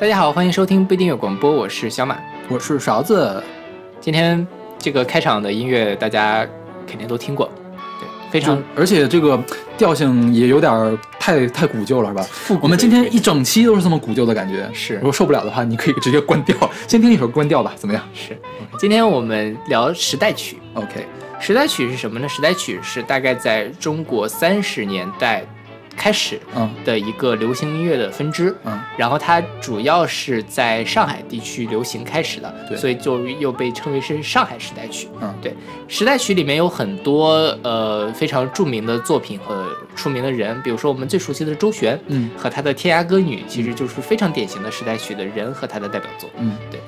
[0.00, 2.16] 大家好，欢迎收听不一定有广播，我是小马，
[2.48, 3.44] 我是勺子。
[4.00, 4.46] 今天
[4.78, 6.48] 这个开场的音乐大家
[6.86, 7.52] 肯定都听过，
[8.00, 9.38] 对，非常，而且这个
[9.76, 12.26] 调性也有点太太古旧了，是吧？
[12.62, 14.94] 我们今天一整期都是这么古旧的感觉，是。
[14.94, 16.56] 如果受不了的话，你可以直接关掉，
[16.88, 18.02] 先听一首关掉吧，怎么样？
[18.14, 18.34] 是。
[18.78, 21.06] 今天我们聊时代曲，OK。
[21.38, 22.26] 时代曲是什么呢？
[22.26, 25.44] 时代曲是大概在中国三十年代。
[25.96, 26.70] 开始嗯。
[26.84, 35.54] 的一个流行音乐的分支，嗯，然后它主要是在上海地区流行开始的，对，所以就又被称为是上海时代曲，嗯，对，
[35.88, 37.32] 时代曲里面有很多
[37.62, 46.80] 呃非常著名的作品和出名的人，比如说我们最熟悉的周璇，嗯，和他的《天涯歌女》，其实就是非常典型的时代曲的人和他的代表作，嗯，对。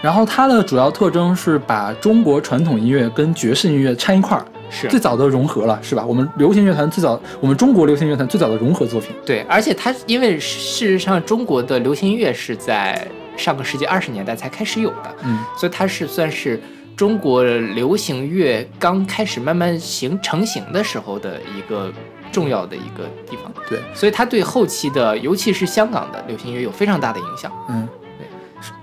[0.00, 4.44] 然后它的主要特征是把中国传统音乐跟爵士音乐掺一块儿。
[4.72, 6.06] 是最早的融合了，是吧？
[6.06, 9.10] 我们流行乐团最早，我们中国流行乐团最早的融合作品。
[9.26, 13.04] 对，而且它因为事实上中国的流行音乐是在
[13.36, 16.60] 上个世纪二十年代才开始有的，嗯，所以它是算是
[16.96, 21.92] 中国流行乐刚开始慢慢形成型的时候的一个
[22.30, 23.52] 重要的一个地方。
[23.68, 27.50] 对，所以它对后期的，尤其是香港的流行乐有非常大的影响。
[27.68, 27.88] 嗯。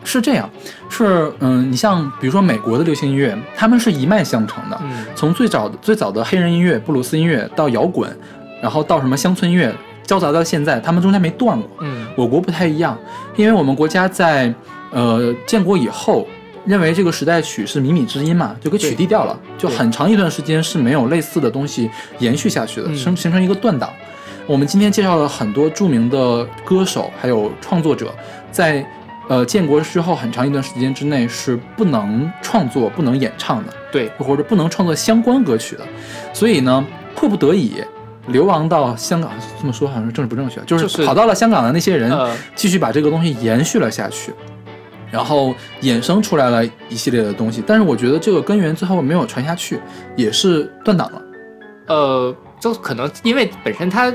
[0.04, 0.50] 是这样，
[0.90, 8.10] 是嗯，你像比如说美国的流行音乐，他们是一脉相承的，嗯，从最早的最早的黑人音乐、布鲁斯音乐到摇滚，
[8.62, 11.70] 然后到什么乡村音乐，交杂到现在，他们中间没断过。
[11.82, 12.98] 嗯，我国不太一样，
[13.36, 14.54] 因为我们国家在
[14.92, 16.26] 呃建国以后，
[16.66, 21.90] 认为这个时代曲是靡靡之音嘛，就给取缔掉了，就很长一段时间是没有类似的东西
[22.20, 23.90] 延续下去的，形形成一个断档。
[24.48, 28.14] 我们今天介绍了很多著名的歌手还有创作者，
[28.52, 28.86] 在。
[29.30, 35.86] 呃，建国之后很长一段时间之内是不能创作、不能演唱的，对，或者不能创作相关歌曲的，
[36.34, 37.84] 所以呢，迫不得已
[38.28, 39.32] 流亡到香港。
[39.60, 42.12] 这么说好像是政治不正确，就是跑到了香港的那些人，
[42.56, 44.34] 继续把这个东西延续了下去，
[45.12, 47.62] 然后衍生出来了一系列的东西。
[47.68, 49.80] 但是我觉得这个根源最后没有传下去，
[50.16, 51.22] 也是断档了。
[51.88, 54.14] 呃，就可能因为本身它。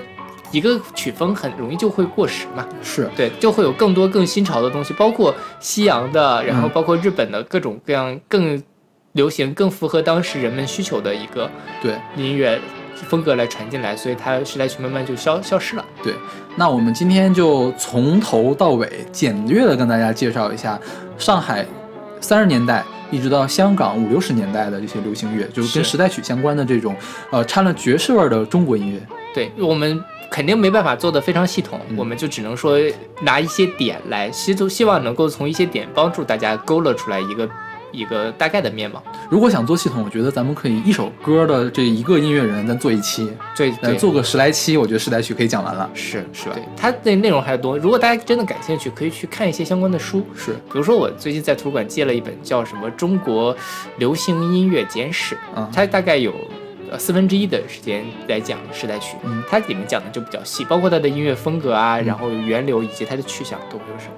[0.52, 3.10] 一个曲风很容易就会过时嘛，是。
[3.16, 8.62] 对，就会有更多更新潮的东西，包括西洋的，然后包括日本的各种各样更
[9.12, 11.50] 流行、更符合当时人们需求的一个
[11.82, 11.98] 对。
[12.16, 12.60] 音乐
[13.08, 15.84] 风格来传进来，所以它时代曲慢慢就消消失了。
[16.04, 16.14] 对，
[16.56, 20.78] 那我们今天就从头到尾简略的跟大家介绍一下
[21.18, 21.66] 上海
[22.20, 26.94] 三十年代一直到香港五六十年代的这些流行乐，就是跟时代曲相关的这种
[27.30, 29.00] 呃掺了爵士味的中国音乐。
[29.34, 30.02] 对我们。
[30.30, 32.78] 肯定没办法做的非常系统，我们就只能说
[33.20, 37.46] 拿一些点来，希都希望能够从一些点帮助大家勾勒出来一个
[37.92, 39.02] 一个大概的面貌。
[39.28, 45.90] 如果想做系统，我觉得咱们可以一首歌的这一个音乐人，咱做一期，对，做个十来期，我觉得时代曲可以讲完了。
[45.92, 46.56] 是是吧？
[46.74, 50.26] 它的内容还多，如果大家真的感兴趣，可以去看一些相关的书。
[50.34, 53.54] 是，比如说我最近在图书馆借了一本叫什么《中国
[53.98, 56.32] 流行音乐简史》，嗯，它大概有。
[56.98, 64.12] 四分之一的时间来讲时代曲，嗯，它里面讲的就比较细，包括它的音乐风格啊，然后源流以及它的去向都会有什么。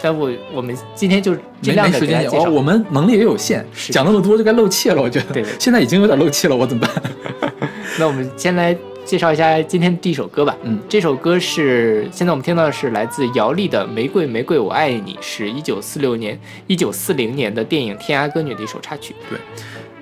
[0.00, 5.32] 但我我们今天就尽量的时间介绍，我们能力也有限，讲那么多就该漏气了，我觉得。
[5.32, 7.02] 对，现在已经有点漏气了，我怎么办？
[7.98, 10.56] 那我们先来介绍一下今天第一首歌吧。
[10.62, 19.16] 嗯，这首歌是现在我们听到的是来自姚丽的《玫瑰玫瑰我爱你》，是一九四六年、一九四零年的电影《天涯歌女》的一首插曲。
[19.28, 19.36] 对。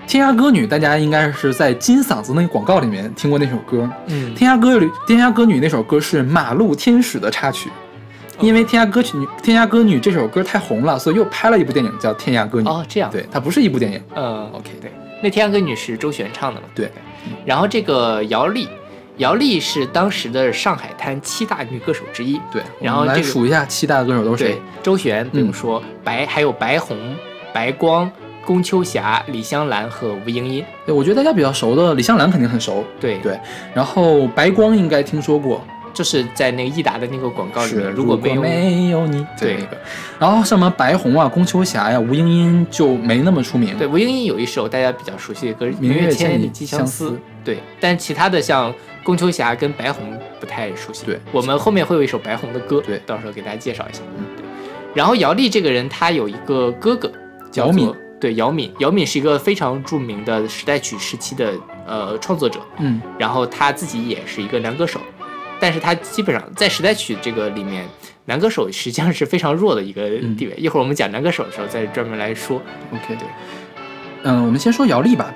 [0.06, 3.90] 天涯歌女，大家应该是在金嗓子那个广告里面听过那首歌。
[4.06, 7.68] 嗯，天涯歌女，天涯歌女那首歌是《马路天使》的插曲，
[8.40, 12.68] 因为天涯歌曲女，天涯歌女这首歌太红了，所以又拍了一部电影叫《天涯歌女》。
[12.70, 14.00] 哦，这样，对，它不是一部电影。
[14.14, 16.68] 嗯，OK，对，那天涯歌女是周璇唱的嘛？
[16.72, 16.88] 对。
[17.44, 18.68] 然后这个姚丽，
[19.16, 22.40] 姚丽是当时的上海滩七大女歌手之一。
[22.52, 24.62] 对，然后来数一下七大歌手都是谁？
[24.84, 26.96] 周璇，比如说白，还有白红、
[27.52, 28.08] 白光。
[28.46, 33.36] 龚秋霞、李香兰和吴英英，对，我觉得大家比较熟的李香兰肯定很熟，对对。
[33.74, 35.60] 然后白光应该听说过，
[35.92, 39.76] 就是在那个益达的那个广告里面，如果没有没有你，对那个。
[40.20, 43.76] 然后什么白红啊、龚秋霞呀、吴英英就没那么出名。
[43.76, 47.10] 对，吴英英有一首大家比较熟悉的歌《明月千里寄相思》，
[47.44, 47.58] 对。
[47.80, 48.72] 但其他的像
[49.02, 51.04] 龚秋霞跟白红不太熟悉。
[51.04, 54.02] 对，我们后面会有一首白红的歌，对，到时候给大家介绍一下。
[54.16, 54.44] 嗯，对。
[54.94, 57.10] 然后姚丽这个人，她有一个哥哥
[57.50, 57.92] 叫敏。
[58.20, 61.52] 对姚敏，姚敏是一个非常著名的时代曲时期的
[61.86, 65.00] 呃创作者，嗯，然后他自己也是一个男歌手，
[65.60, 67.84] 但是他基本上在时代曲这个里面，
[68.24, 70.54] 男歌手实际上是非常弱的一个地位。
[70.56, 72.60] 一会儿我们讲男歌手的时候再专门来说。
[72.92, 73.28] OK，对，
[74.22, 75.32] 嗯，我们先说姚丽吧。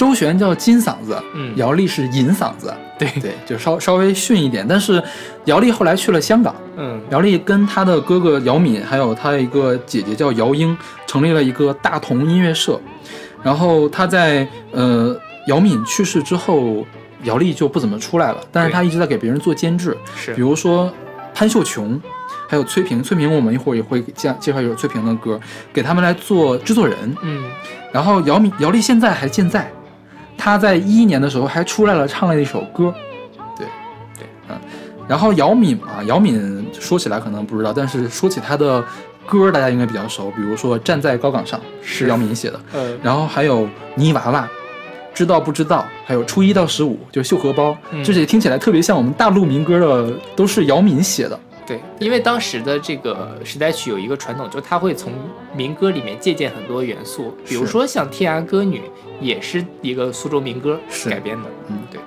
[0.00, 4.64] 周璇叫金嗓子，嗯姚丽是银嗓子，对对，就稍稍微逊一点。
[4.66, 5.02] 但是
[5.44, 10.74] 姚丽后来去了香港，嗯姚丽跟她的哥哥姚敏，还有她的一个姐姐叫姚英，
[11.06, 12.80] 成立了一个大同音乐社。
[13.42, 15.14] 然后她在呃
[15.48, 16.82] 姚敏去世之后，
[17.24, 20.90] 姚丽就不怎么出来了，但是她一直在给别人做监制，是比如说
[21.34, 22.00] 潘秀琼，
[22.48, 23.02] 还有崔萍。
[23.02, 25.38] 崔萍我们一会儿也会介介绍一首崔萍的歌，
[25.74, 26.96] 给他们来做制作人。
[27.20, 27.44] 嗯
[27.92, 29.70] 然后姚敏姚丽现在还健在，
[30.40, 32.92] 她在一一年的时候还出来了唱了一首歌，
[33.58, 33.66] 对
[34.18, 34.56] 对，嗯，
[35.06, 38.82] 然后姚敏嘛，姚敏说起来可能不知道，但是说起她的
[39.26, 44.48] 歌，大家应该比较熟，比如说《站在高岗上》是是姚敏写的，嗯然后还有泥娃娃。
[45.12, 45.84] 知道不知道？
[46.06, 51.38] 还有初一到十五，就绣荷包，嗯这些听起来特别像我们大陆民歌的，都是姚敏写的。
[51.70, 55.12] 对，因为当时的这个时代曲有一个传统，就是它会从
[55.54, 58.80] 民歌里面借鉴很多元素，比如说像《天涯歌女》
[59.20, 62.00] 也是一个苏州民歌改编的，嗯对。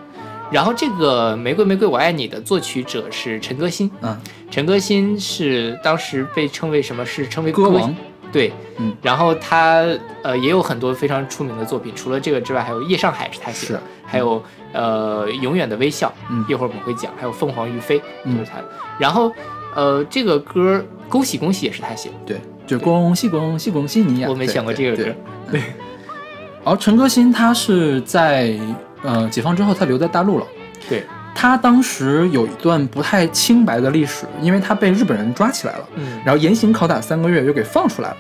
[0.52, 4.20] 然后这个《玫瑰玫瑰我爱你》的作曲者是陈歌辛，嗯，
[4.52, 7.06] 陈歌辛是当时被称为什么？
[7.06, 7.96] 是称为歌王，
[8.34, 8.94] 对，嗯。
[9.02, 9.86] 然后他
[10.24, 18.66] 呃也有很多非常出名的作品，除了这个之外，还有《夜上海》是他写的，还有呃《永远的微笑》，嗯一会儿我们会讲，还有《凤凰于飞》嗯就是他的。
[19.00, 19.32] 然后
[19.76, 24.28] 呃这个歌《恭喜恭喜》也是他写的，对，就恭喜恭喜恭喜你呀！
[24.30, 25.16] 我没想过这个对歌
[25.52, 25.62] 对。
[25.62, 28.58] 然后陈歌辛他是在
[29.02, 30.48] 呃解放之后，他留在大陆了。
[30.90, 31.04] 对，
[31.36, 38.18] 他当时有一段不太清白的历史，因为他被日本人抓起来了，嗯然后严刑拷打三个月，又给放出来了。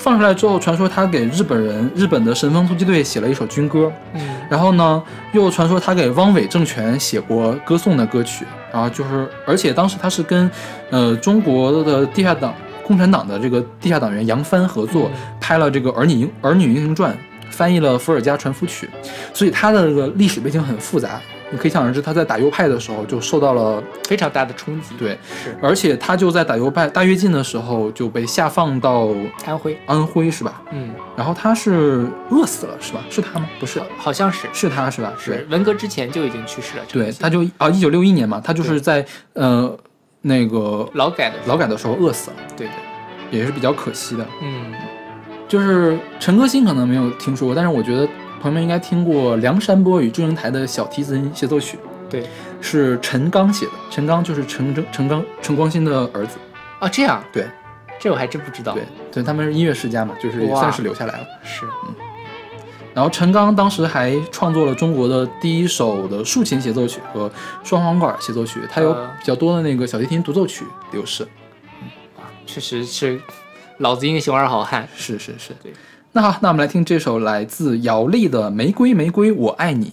[0.00, 5.02] 放出来之后，传说他给日本人、日本的神风突击队写了一首军歌，嗯然后呢，
[5.32, 10.50] 又传说他给汪伪政权写过歌颂的歌曲，然后就是，而且当时他是跟，
[10.90, 17.12] 呃，中国的地下党、共产党的这个地下党员杨帆合作，嗯拍了这个《儿女英儿女英雄传》，
[17.50, 18.88] 翻译了《伏尔加传夫曲》，
[19.34, 21.20] 所以他的这个历史背景很复杂。
[21.50, 29.08] 你可以想而知，他在打右派的时候就受到了非常大的冲击。，对，是而且他就在打右派大跃进的时候就被下放到
[29.44, 30.62] 安徽，安徽，是吧？
[30.72, 33.00] 嗯，然后他是饿死了，是吧？
[33.10, 33.48] 是他吗？
[33.58, 35.12] 不是，好像是是他是吧？
[35.18, 36.84] 是文革之前就已经去世了。
[36.88, 39.76] 对，他就啊，一九六一年嘛，他就是在呃
[40.22, 42.72] 那个劳改的时候劳改的时候饿死了，对的，
[43.30, 44.24] 也是比较可惜的。
[44.42, 44.72] 嗯
[45.48, 48.08] 就是陈歌辛可能没有听说过，但是我觉得
[48.40, 51.78] 朋友们应该听过梁山伯与祝英台的小提琴协奏曲，
[52.08, 52.26] 对
[52.60, 53.72] 是陈刚写的。
[53.90, 56.38] 陈刚就是陈真陈刚陈光新的儿子，
[56.78, 57.46] 啊这样，对
[57.98, 58.72] 这我还真不知道。
[58.72, 58.82] 对，
[59.12, 61.26] 对，他们是音乐世家嘛，就是也算是留下来了。
[61.44, 61.94] 是嗯
[62.92, 67.30] 然后陈刚当时还创作了中国的第一首的竖琴协奏曲和
[67.62, 71.26] 双簧管协奏曲，他有呃比较多的那个小提琴独奏曲流逝。
[72.44, 73.20] 确实是
[73.78, 74.88] 老子英雄儿好汉。
[74.96, 75.72] 是是是，对。
[76.12, 79.92] 那好，那我们来听这首来自姚丽的《玫瑰玫瑰我爱你》。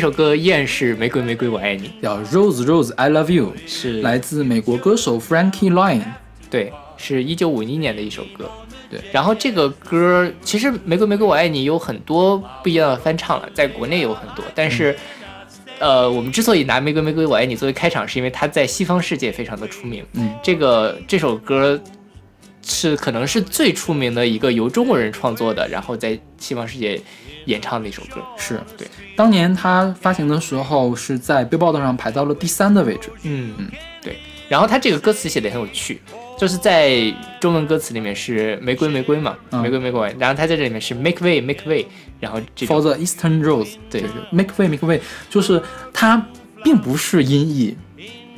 [0.00, 6.02] 这首歌依然是《玫瑰玫瑰我爱你》，叫 Rose Rose I Love You，是来自美国歌手 Frankie Lyon。
[6.48, 8.50] 对，是一九五一年的一首歌。
[8.90, 14.96] 对，然后这个歌其实《玫瑰玫瑰我爱你》有很多不一样的翻唱了，在国内有很多，但是，
[15.78, 20.02] 呃，我们之所以拿《玫瑰玫瑰我爱你》作为开场，是因为它在西方世界非常的出名。
[20.14, 21.78] 嗯，这个这首歌
[22.66, 26.98] 是可能是最出名的一个由中国人创作的，然后在西方世界
[27.46, 28.22] 演唱的一首歌。
[28.36, 33.10] 是对，当年他发行的时候是在 Billboard 上排到了第三的位置。
[33.22, 33.68] 嗯嗯，
[34.02, 34.16] 对。
[34.48, 36.00] 然后他这个歌词写的很有趣，
[36.36, 41.86] 就是在中文歌词里面是玫瑰玫瑰嘛，嗯玫瑰玫瑰，然后他在这里面是 make way make way，
[42.18, 46.26] 然后这种 For the Eastern Rose，对就是 make way make way，就是它
[46.64, 47.76] 并不是音译，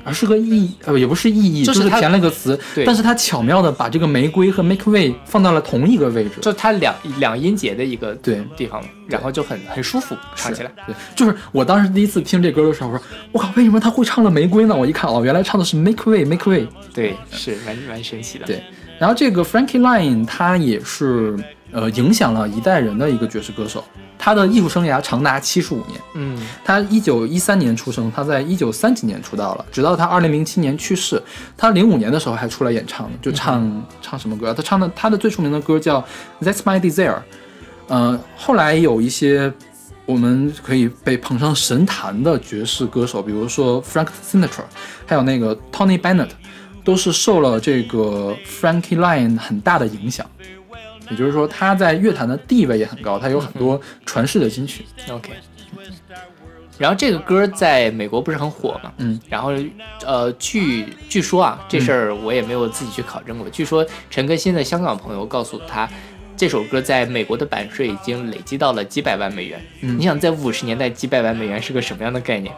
[0.05, 10.71] 而是个意呃也不是意义，就是填了个词，对但是他巧妙的把这个玫瑰和 make way 放到了同一个位置，就它两两音节的一个对地方，然后就很很舒服唱起来。
[10.87, 14.75] 对，就是我当时第一次听这歌的时候，我说我靠，为什么他会唱了玫瑰呢？
[14.75, 16.67] 我一看哦，原来唱的是 make way make way。
[16.93, 18.47] 对，是蛮蛮神奇的。
[18.47, 18.63] 对，
[18.99, 21.37] 然后这个 Frankie Line 他也是
[21.73, 23.83] 呃影响了一代人的一个爵士歌手，
[24.19, 26.01] 他的艺术生涯长达七十五年。
[26.15, 31.21] 嗯他一九一三年出生，他在一九三几年出道了，直到他二零零七年去世。
[31.57, 34.53] 他零五年的时候还出来演唱呢，就唱、唱什么歌？
[34.55, 36.01] 他唱的他的最出名的歌叫
[36.41, 37.15] 《That's My Desire》。
[37.89, 39.53] 呃，后来有一些
[40.07, 44.65] 我们可以被捧上神坛的爵士歌手，比如说 Frank Sinatra，
[45.07, 46.31] 还有那个 Tony Bennett，
[46.85, 50.25] 都是受了这个 Frankie Lyon 很大的影响。
[51.13, 54.85] 也就是说，他在乐坛的地位也很高，他有很多传世的金曲。
[55.09, 55.31] ，OK。
[56.79, 58.93] 然后这个歌在美国不是很火嘛？
[58.97, 59.53] 嗯，然后
[60.05, 63.49] 呃，据据说啊，这事儿我也没有自己去考证过。
[63.51, 65.89] 据说陈可辛的香港朋友告诉他，
[66.37, 69.61] 这首歌在美国的版税已经累积到了几百万美元。
[69.83, 72.53] 嗯你想，在五十年代几百万美元是个什么样的概念？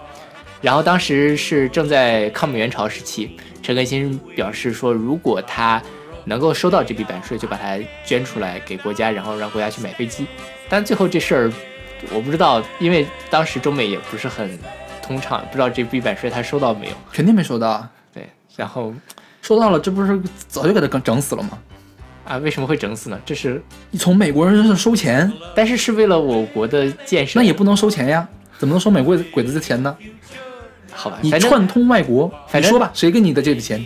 [0.63, 5.83] 然后当时是正在抗美援朝时期，陈可辛表示说，如果他
[6.25, 10.27] 能够收到这笔版税，就把它捐出来给国家，然后让国家去买飞机。
[10.69, 11.53] 但最后这事儿
[12.13, 14.59] 我不知道，因为当时中美也不是很
[15.03, 16.95] 通畅，不知道这笔版税他收到没有。
[17.13, 18.93] 肯定没收到啊，对，然后
[19.43, 21.59] 收到了，这不是早就给他整整死了吗？
[22.25, 23.21] 啊，为什么会整死呢？
[23.27, 28.27] 这是，你从美国人身上收钱，但是是为了我国的建设，那也不能收钱呀，
[28.59, 29.95] 怎么能收美国鬼子的钱呢？
[30.91, 31.19] 好吧？
[31.21, 33.85] 你串通外国，你说吧，谁给你的这笔钱？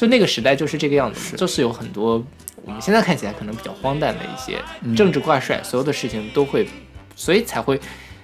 [0.00, 2.24] 就那个时代就是这个样子，就是有很多
[2.64, 4.58] 我们现在看起来可能比较荒诞的一些
[4.96, 6.66] 政治挂帅，所有的事情都会，
[7.14, 7.78] 所以才会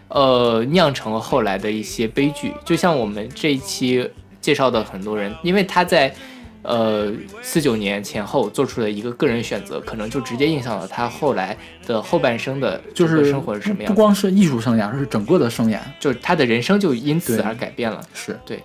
[0.09, 2.51] 呃酿成了后来的一些悲剧。
[2.65, 6.15] 就像我们这一期介绍的很多人，因为他在
[6.63, 11.55] 呃四九年前后做出了一个个人选择，可能就直接影响了他后来
[11.87, 15.79] 的后半生的就是生活是什么不样不，光是艺术生涯，而是整个的生涯。
[16.01, 18.03] 就是他的人生就因此而改变了。
[18.15, 18.63] 是对。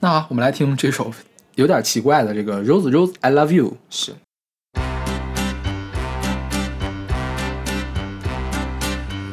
[0.00, 1.12] 那好，我们来听这首
[1.55, 3.77] 有点奇怪的这个 Rose Rose I Love You。
[3.89, 4.13] 是。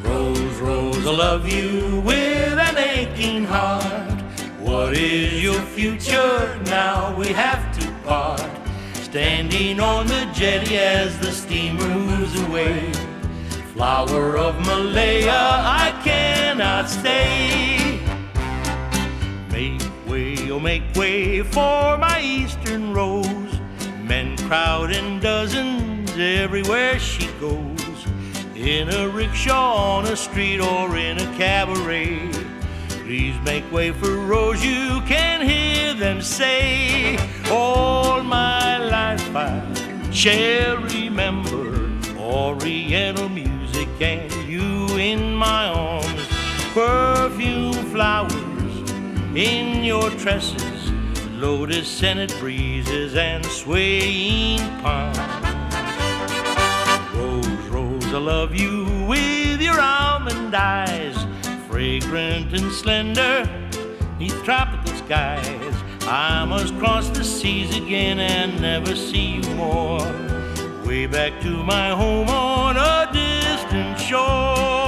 [0.04, 4.16] Rose, Rose, I love you with an aching heart.
[4.60, 7.14] What is your future now?
[7.16, 8.42] We have to part.
[8.94, 12.92] Standing on the jetty as the steamer moves away.
[13.74, 17.79] Flower of Malaya, I cannot stay.
[20.61, 23.59] Make way, for my eastern rose.
[24.03, 28.05] Men crowd in dozens everywhere she goes.
[28.55, 32.29] In a rickshaw, on a street, or in a cabaret.
[32.89, 37.17] Please make way for Rose, you can hear them say.
[37.49, 41.89] All my life I shall remember
[42.19, 46.27] Oriental music and you in my arms.
[46.73, 48.50] Perfume flowers
[49.35, 50.91] in your tresses,
[51.31, 55.17] lotus scented breezes and swaying palms.
[57.15, 61.15] Rose, Rose, I love you with your almond eyes,
[61.69, 63.47] fragrant and slender,
[64.19, 65.75] neath tropical skies.
[66.01, 69.99] I must cross the seas again and never see you more.
[70.85, 74.80] Way back to my home on a distant shore.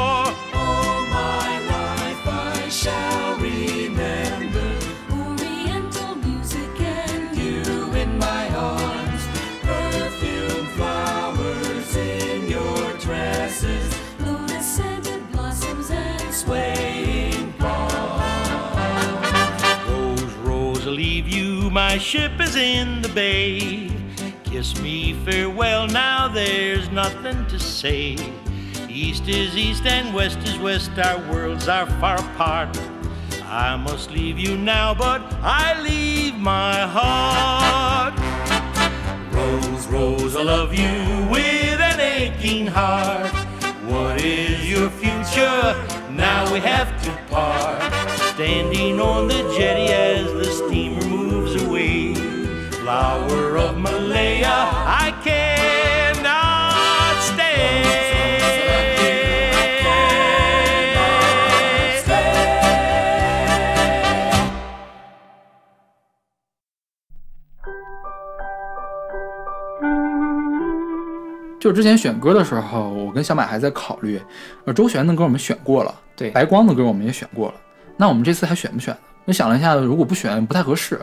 [21.93, 23.87] My ship is in the bay.
[24.45, 28.17] Kiss me farewell now, there's nothing to say.
[28.89, 32.75] East is east and west is west, our worlds are far apart.
[33.43, 38.17] I must leave you now, but I leave my heart.
[39.31, 43.31] Rose, Rose, I love you with an aching heart.
[43.85, 45.75] What is your future?
[46.09, 47.83] Now we have to part.
[48.33, 50.42] Standing on the jetty as the.
[52.83, 56.75] Flower of Malaya, I cannot
[57.21, 57.63] stay.
[71.57, 74.21] 就之前选歌的时候，我跟小马还在考虑，
[74.65, 77.55] 呃，周璇的歌我们选过了，对白光的歌我们也选过了，
[77.95, 78.99] 那我们这次还选不选呢？
[79.23, 80.99] 我想了一下，如果不选不太合适。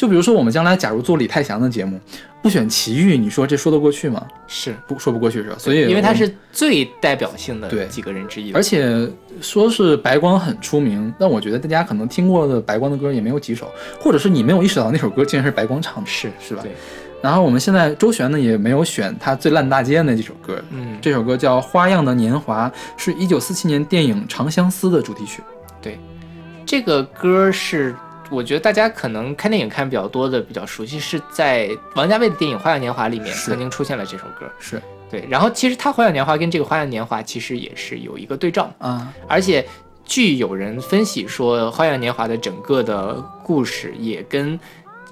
[0.00, 2.00] 就比如说我们将来假如做李泰祥的节目，
[2.40, 4.26] 不选奇遇，你说这说得过去吗？
[4.46, 5.56] 是不说不过去是吧？
[5.58, 9.06] 所以因为他是最代表性对的几个人之一，而且
[9.42, 16.62] 说是白光很出名，但我觉得大家可能听过的白光的歌也没有几首，或者是你没有意识到那首歌竟然是白光唱的，是是吧？
[16.62, 16.72] 对，
[17.20, 25.42] 然后我们现在周璇呢也没有选他最烂大街那几首歌，嗯，这首歌叫《花样的年华》，是一九四七年电影《长相思》的主题曲。
[25.82, 26.00] 对
[26.64, 27.94] 这个歌是
[28.30, 34.50] 我觉得大家可能看电影看比较多的比较熟悉，是在王家卫的电影《花样年华》里面曾经出现了这首歌。
[34.58, 34.80] 是。
[35.10, 39.66] 对，然后其实他《花样年华》跟这个《花样年华》其实也是有一个对照，啊，而且
[40.04, 44.58] 据有人分析说，《花样年华》的整个的故事也跟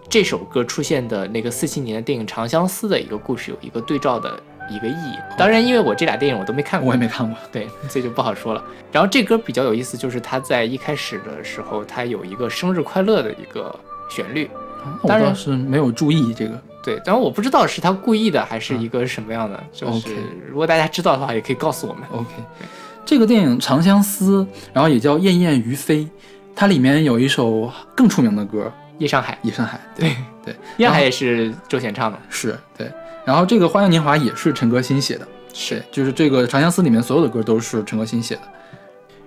[0.09, 5.19] 这首歌出现的那个四七年的电影《长相思》的一个故事有一个对照的一个意义。
[5.37, 7.37] 当然，因为我这俩电影我都没看过，我也没看过。
[7.51, 8.63] 对，这就不好说了。
[8.93, 13.75] 然后这歌比较有意思，就是它在一开始的时候，它有一个生日快乐的一个
[14.11, 14.49] 旋律。
[15.07, 16.61] 当然倒是没有注意这个。
[16.83, 20.15] 对，当然我不知道是他故意的还是一个什么样的，就是
[20.49, 22.05] 如果大家知道的话，也可以告诉我们。
[22.13, 22.31] OK，
[23.05, 25.99] 这个电影《长相思》，然后也叫《燕燕于飞》，
[26.55, 29.79] 它里面有一首更出名的歌夜上海，《夜上海》。
[30.01, 32.19] 对对，夜上海 也是周璇唱的。
[32.31, 32.91] 是对。
[33.29, 38.41] 然后这个《花样年华》也是陈歌辛写的，是，就是这个《长相思》里面所有的歌都是陈歌辛写的。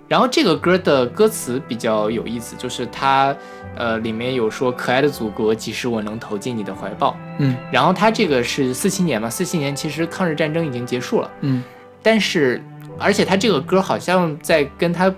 [0.08, 3.36] 然后这个歌的歌词比较有意思，就是它，
[3.76, 7.16] 呃，里面有说“可爱的祖国，即使我能投进你的怀抱”。
[7.38, 11.64] 嗯然后它这个是四七年嘛，四七年其实抗日战争已经结束了，嗯
[12.02, 12.60] 但是
[12.98, 15.14] 而且它这个歌好像在跟它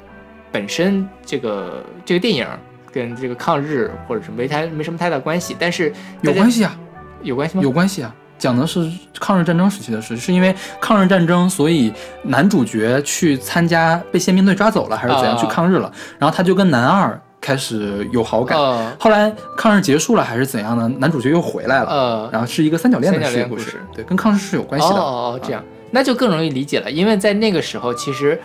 [0.51, 2.45] 本身这个这个电影
[2.91, 6.77] 跟这个抗日或者是没太没什么太大关系，但是有关系啊，
[7.21, 7.63] 有关系吗？
[7.63, 8.13] 有关系啊。
[8.43, 8.85] 讲的是
[9.21, 18.57] 抗日战争时期的事，是因为抗日战争，所以男主角去参加被宪兵队抓走了，还是怎样啊去抗日了，然后他就跟男二开始有好感。
[18.57, 20.91] 呃后来抗日结束了还是怎样呢？
[20.97, 24.95] 男主角又回来了，呃，然后是一个三角恋的故事对，跟抗日是有关系的。
[24.95, 28.37] 哦哦哦，这样那就更容易理解了，因为在那个时候，其实，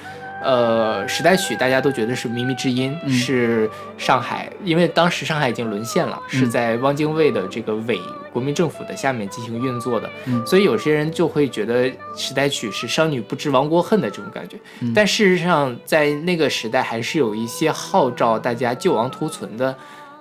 [0.45, 7.99] 呃，时代曲大家都觉得是靡靡之音，嗯是上海，因为当时上海已经沦陷了，是嗯在汪精卫的这个伪
[8.33, 10.47] 国民政府的下面进行运作的，嗯。
[10.47, 14.93] 所以有些人就会觉得时代曲是商女不知亡国恨的这种感觉，嗯。
[14.95, 19.77] 但事实上在那个时代还是有一些号召大家救亡图存的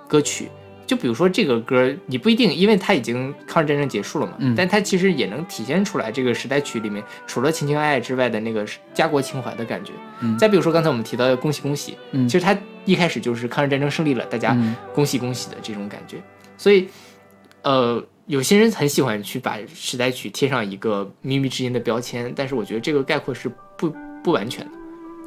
[0.06, 0.48] 歌曲。
[0.86, 4.54] 就比如说这个歌，你不一定，因为它已经抗日战争结束了嘛，嗯。
[4.56, 9.92] 但它其实也能体现出来这个时代曲里面除了情情爱爱之外的那个家国情怀的感觉。
[10.20, 10.38] 嗯。
[10.38, 12.26] 再比如说刚才我们提到的恭喜恭喜，嗯。
[12.26, 14.74] 其实它一开始就是抗日战争胜利了，大家嗯。
[14.94, 16.16] 恭喜恭喜的这种感觉。
[16.56, 16.88] 所以，
[17.68, 23.92] 呃，有些人很喜欢去把时代曲贴上一个靡靡之音的标签，但是我觉得这个概括是不
[24.24, 24.70] 不完全的。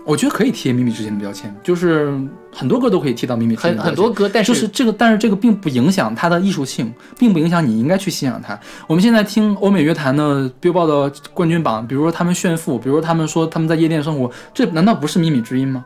[0.07, 2.11] 我觉得可以贴靡靡之音的标签，就是
[2.51, 8.59] 很多歌都可以贴到靡靡之音很很多歌，但是就是是这个，但是这个并不影响它的艺术性，并不影响你应该去欣赏它。
[8.87, 15.85] 我们现在听欧美乐坛的 Billboard 的冠军榜，比如说他们炫富，比如说他们说他们在夜店生活，这难道不是靡靡之音吗？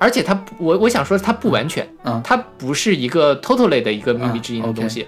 [0.00, 5.04] 而且它我我想说它不完全，嗯它不是一个 totally 的一个靡靡之音的东西，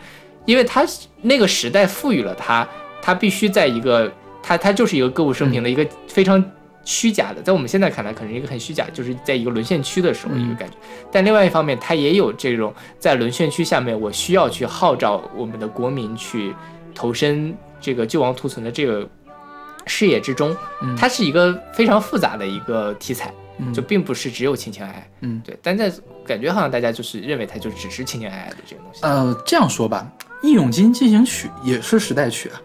[0.50, 0.84] 因为他
[1.22, 2.66] 那个时代赋予了他，
[3.00, 6.44] 他必须在一个他他就是一个歌舞升平的一个非常
[6.84, 10.76] 虚假的，在我们现在看来可能一个很虚假，就是在一个沦陷区的时候一个嗯感觉。
[11.12, 16.52] 但另外一方面，他也有这种在沦陷区下面，我需要去号召我们的国民去
[16.96, 19.08] 投身这个救亡图存的这个
[19.86, 20.96] 事业之中，嗯。
[20.96, 23.32] 它是一个非常复杂的一个题材。
[23.58, 23.72] 嗯。
[23.72, 25.40] 就并不是只有情情爱爱，嗯。
[25.44, 25.92] 对，但在
[26.26, 30.10] 感觉好像大家就是认为它就只是情情爱爱的这个东西，呃，这样说吧，
[30.42, 32.60] 《义勇军进行曲》也是时代曲啊，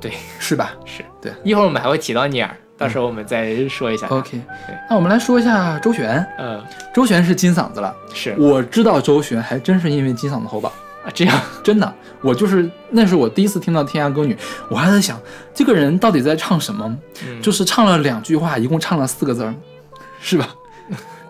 [0.00, 0.72] 对，是吧？
[0.84, 1.04] 是。
[1.20, 1.32] 对。
[1.44, 4.16] 一会儿我们还会提到聂耳，到时候我们再说一下它。
[4.16, 4.40] ？OK，
[4.88, 6.24] 那我们来说一下周璇。
[6.38, 6.64] 呃，
[6.94, 10.72] 周璇是金嗓子了，是，我知道周璇还真是因为金嗓子喉宝。
[11.14, 14.34] 这样，真的，我就是那是我第一次听到《天涯歌女》，
[14.68, 15.18] 我还在想
[15.54, 17.40] 这个人到底在唱什么，嗯。
[17.40, 19.54] 就是唱了两句话，一共唱了四个字儿，
[20.20, 20.54] 是吧？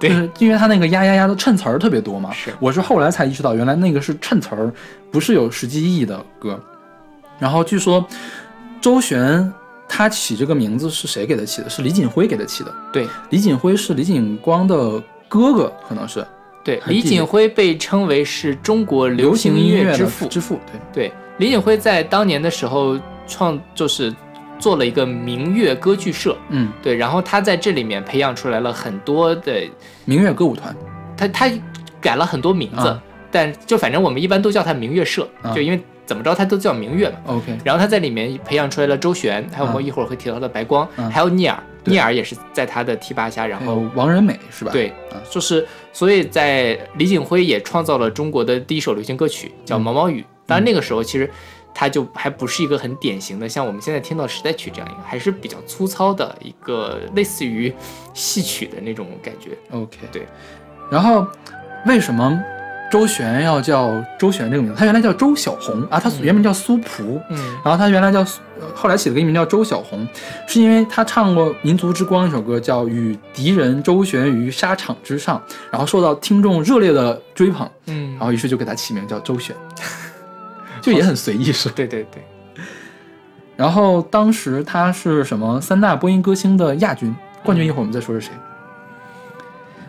[0.01, 2.33] 对就是因为他那个呀呀呀的衬词儿特别多嘛。
[2.33, 4.73] 是我是后来才意识到，原来那个是衬词儿，
[5.13, 6.59] 不是有实际意义的歌。
[7.39, 8.05] 然后据说
[8.81, 9.53] 周璇
[9.89, 11.69] 他起这个名字是谁给他起的？
[11.71, 12.75] 是李锦辉给他起的。
[12.93, 16.27] 对李锦辉是李锦光的哥哥，可能是
[16.63, 20.27] 对，李锦辉被称为是中国流流行行音乐之父。
[20.29, 20.61] 之父，
[20.93, 21.09] 对。
[21.09, 24.15] 对，李锦辉在当年的时候创就是
[24.61, 29.63] 做了一个明月歌剧社，嗯，对，然后他在这里面培养出来了很多的，
[30.05, 30.77] 民乐歌舞团，
[31.17, 31.51] 他他
[32.01, 33.03] 改了很多名字，啊。
[33.33, 35.55] 但就反正我们一般都叫他明月社，啊。
[35.55, 37.17] 就因为怎么着他都叫明月嘛。
[37.27, 41.09] OK，然后他在里面培养出来了周璇，还有我一会儿会提到的白光，啊。
[41.09, 50.21] 还有聂耳，聂耳也是在他的提拔下，然后王仁美是吧？，对啊，就是所以在李景辉也创造了中国的第一首流行歌曲，叫《嗯毛毛雨》。
[50.47, 51.31] 当然那个时候其实
[51.75, 57.73] 它就还不是一个很典型的像我们现在听到时代曲这样一个，还是比较粗糙的一个类似于
[58.15, 59.51] 戏曲的那种感觉。
[59.71, 60.27] OK，对。
[60.91, 61.27] 然后
[61.87, 62.39] 为什么
[62.91, 64.79] 周璇要叫周璇这个名字？
[64.79, 67.21] 他原来叫周小红啊，他原名叫苏璞。
[67.31, 68.25] 嗯然后他原来叫
[68.75, 70.07] 后来起了个艺名叫周小红，
[70.47, 79.55] 是因为他唱过《民族之光》一首歌，叫《与敌人周旋于沙场之上》，然后受到听众热烈的追捧，嗯然后于是就给他起名叫周璇，
[80.81, 81.75] 就也很随意是吧。
[81.77, 82.23] 对对对，
[83.57, 87.15] 然后当时他是什么三大播音歌星的亚军，
[87.45, 88.33] 冠军一会儿我们再说是谁。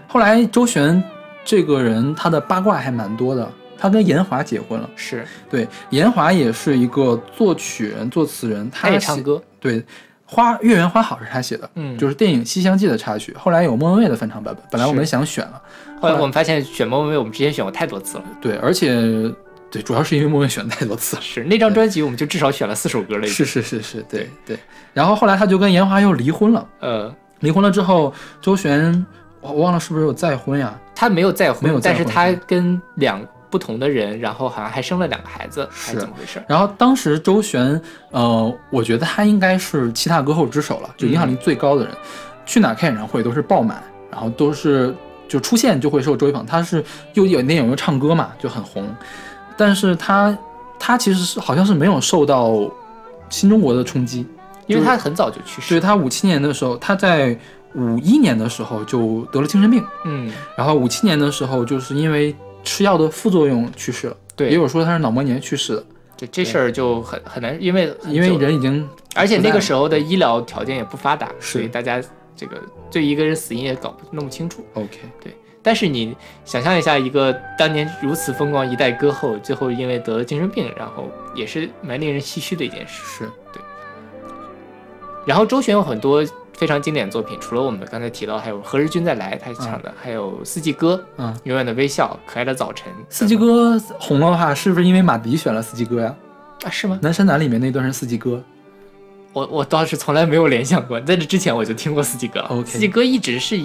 [0.08, 1.01] 后来周璇
[1.43, 4.89] 这个人他的八卦还蛮多的，他跟严华结婚了。
[4.95, 9.21] 是对，严华也是一个作曲人、作词人，他也唱。
[9.23, 9.41] 歌。
[9.60, 9.84] 对，
[10.25, 13.34] 花月圆花好是他写的，嗯就是电影《西厢记》的插曲。
[13.38, 15.62] 后来有莫文蔚的翻唱版本，本来我们想选了，
[15.99, 18.23] 后来我们发现选莫文蔚，我们之前选过太多次了。
[18.41, 19.32] 对，而且
[19.71, 21.21] 对，主要是因为莫文选的太多次了。
[21.21, 23.25] 是那张专辑，我们就至少选了四首歌了。
[23.25, 24.60] 是是是是，对对。
[24.93, 26.67] 然后后来他就跟严华又离婚了。
[26.81, 29.05] 呃，离婚了之后，周璇
[29.39, 30.77] 我我忘了是不是有再婚呀？
[30.93, 36.43] 他没有再婚，没有再婚但是他跟两不同的人，然后好像还生了两个孩子，还是怎么回事？
[36.47, 37.81] 然后当时周璇，
[38.12, 41.93] 呃，我觉得他应该是七大歌后之首了，就影响力最高的人，
[42.45, 43.81] 去哪开演唱会都是爆满，
[44.12, 44.93] 然后都是
[45.29, 46.45] 就出现就会受追捧。
[46.45, 48.86] 他是又演电影又唱歌嘛，就很红。
[49.62, 50.36] 但是他
[50.80, 52.67] 他其实是好像是没有受到
[53.30, 54.26] 新中国的冲击，
[54.65, 55.80] 因为他很早就去世对。
[55.80, 57.38] 他五七年的时候，他在
[57.76, 65.86] 五一年的时候就得了精神病，嗯，然后五七年的时候就是因为吃药的副作用去世了，对也，有说他是脑膜炎去世的，
[66.17, 72.02] 这这事儿就很很难，因为因为人已经而且那个时候的医疗条件也不发达，所以大家
[72.36, 74.65] 这个对一个人死因也搞不弄不清楚。
[74.74, 74.97] OK，
[75.63, 83.04] 但是你想象一下，一个当年如此风光一代歌后，最后因为得了精神病，然后也是蛮令人唏嘘的一件事。
[83.06, 83.62] 是对
[85.26, 96.15] 然后周璇有很多非常经典的作品，除了我们刚才提到，还有《何日君再来》，他唱的，还有《四季歌》，嗯永远的微笑，可爱的早晨，四季歌红了的话，是不是因为马迪选了四季歌呀？
[96.63, 97.00] 啊，是吗？
[97.02, 98.43] 南山南里面那段是四季歌，
[99.34, 102.65] 我我倒是从来没有联想过，在这之前我就听过四季歌了。
[102.65, 103.63] 四季歌一直是，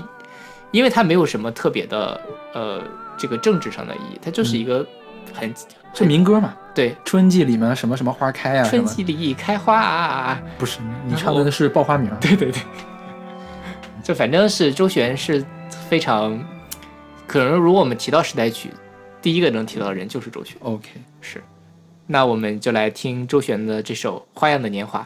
[0.70, 2.20] 因为它没有什么特别的
[2.52, 2.83] 呃
[3.16, 4.87] 这个政治上的意义，它就是一个
[5.33, 5.52] 很、
[5.94, 6.55] 是民歌嘛？
[6.74, 8.68] 对春季里面什么什么花开啊？
[8.68, 12.11] 春季里开花啊，不是你唱的是报花名。
[12.20, 12.61] 对对对，
[14.02, 15.42] 就反正是周璇是
[15.88, 16.38] 非常，
[17.26, 18.70] 可能如果我们提到时代曲，
[19.22, 20.57] 第一个能提到的人就是周璇。
[20.61, 20.90] OK，
[21.22, 21.42] 是，
[22.07, 25.00] 那我们就来听周璇的这首《花样的年华》。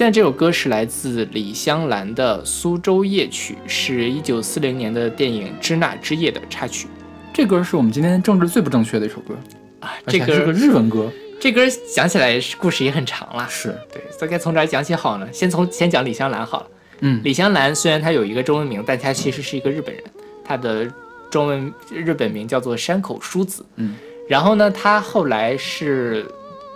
[0.00, 6.88] 现在这首歌是来自李香兰的《苏州夜曲》，是一九四零年的电影《支那之夜》的插曲。
[7.34, 9.34] 这歌是我们今天政治最不正确的一首歌，
[9.80, 11.12] 啊，这而且还是个日文歌。
[11.38, 11.60] 这歌
[11.94, 15.28] 讲起来故事也很长了，是，对，所以该从哪儿讲起好呢？
[15.34, 16.66] 先从先讲李香兰好了。
[17.00, 20.02] 嗯，李香兰虽然她有一个中文名，但她其实是一个日本人，
[20.42, 20.90] 她的
[21.30, 23.62] 中文日本名叫做山口淑子。
[23.76, 26.24] 嗯，然后呢，她后来是，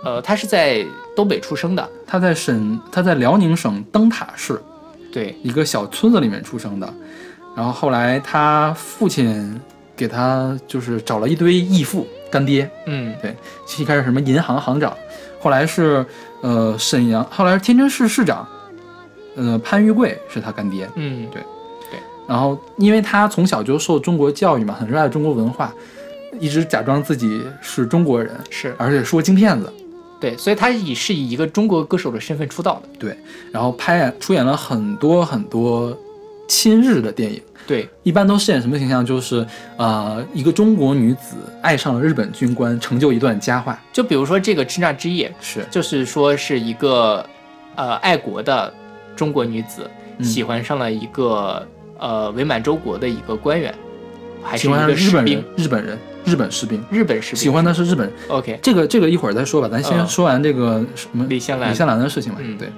[0.05, 4.61] 呃，他是在东北出生的，他在沈，他在辽宁省灯塔市
[5.11, 6.93] 对，一个小村子里面出生的，
[7.57, 9.59] 然后后来他父亲
[9.95, 13.35] 给他就是找了一堆义父干爹，嗯，对
[13.79, 14.95] 一开始什么银行行长，
[15.39, 16.05] 后来是
[16.41, 18.47] 呃沈阳，后来是天津市市长，
[19.35, 21.41] 呃潘玉贵是他干爹，嗯，对，
[21.89, 25.73] 对然后因为他从小就受中国教育嘛，很热爱中国文化，
[26.39, 28.75] 一直假装自己是中国人，是。
[28.77, 29.71] 而且说京片子，
[30.19, 33.17] 对，所以他以是以一个中国歌手的身份出道的，对
[33.51, 35.95] 然后拍演出演了很多很多
[36.47, 37.41] 亲日的电影。
[37.67, 39.03] 对，一般都饰演什么形象？
[39.03, 39.43] 就是
[39.75, 43.81] 呃，一个中国女子爱上了日本军官，成就一段佳话。
[43.91, 47.27] 就比如说这个《支那之夜》，是，就是说是一个
[47.75, 48.71] 呃爱国的
[49.15, 53.73] 中国女子嗯喜欢上了一个呃伪满洲国的一个官员，
[54.43, 58.11] 还是喜一个士欢上日本人兵，，日本人，日本士兵，日本士兵喜欢的是日本。
[58.27, 62.39] OK，这个这个一会儿再说吧，咱先嗯说完这个什么李香兰李香兰的事情吧。
[62.41, 62.69] 嗯对。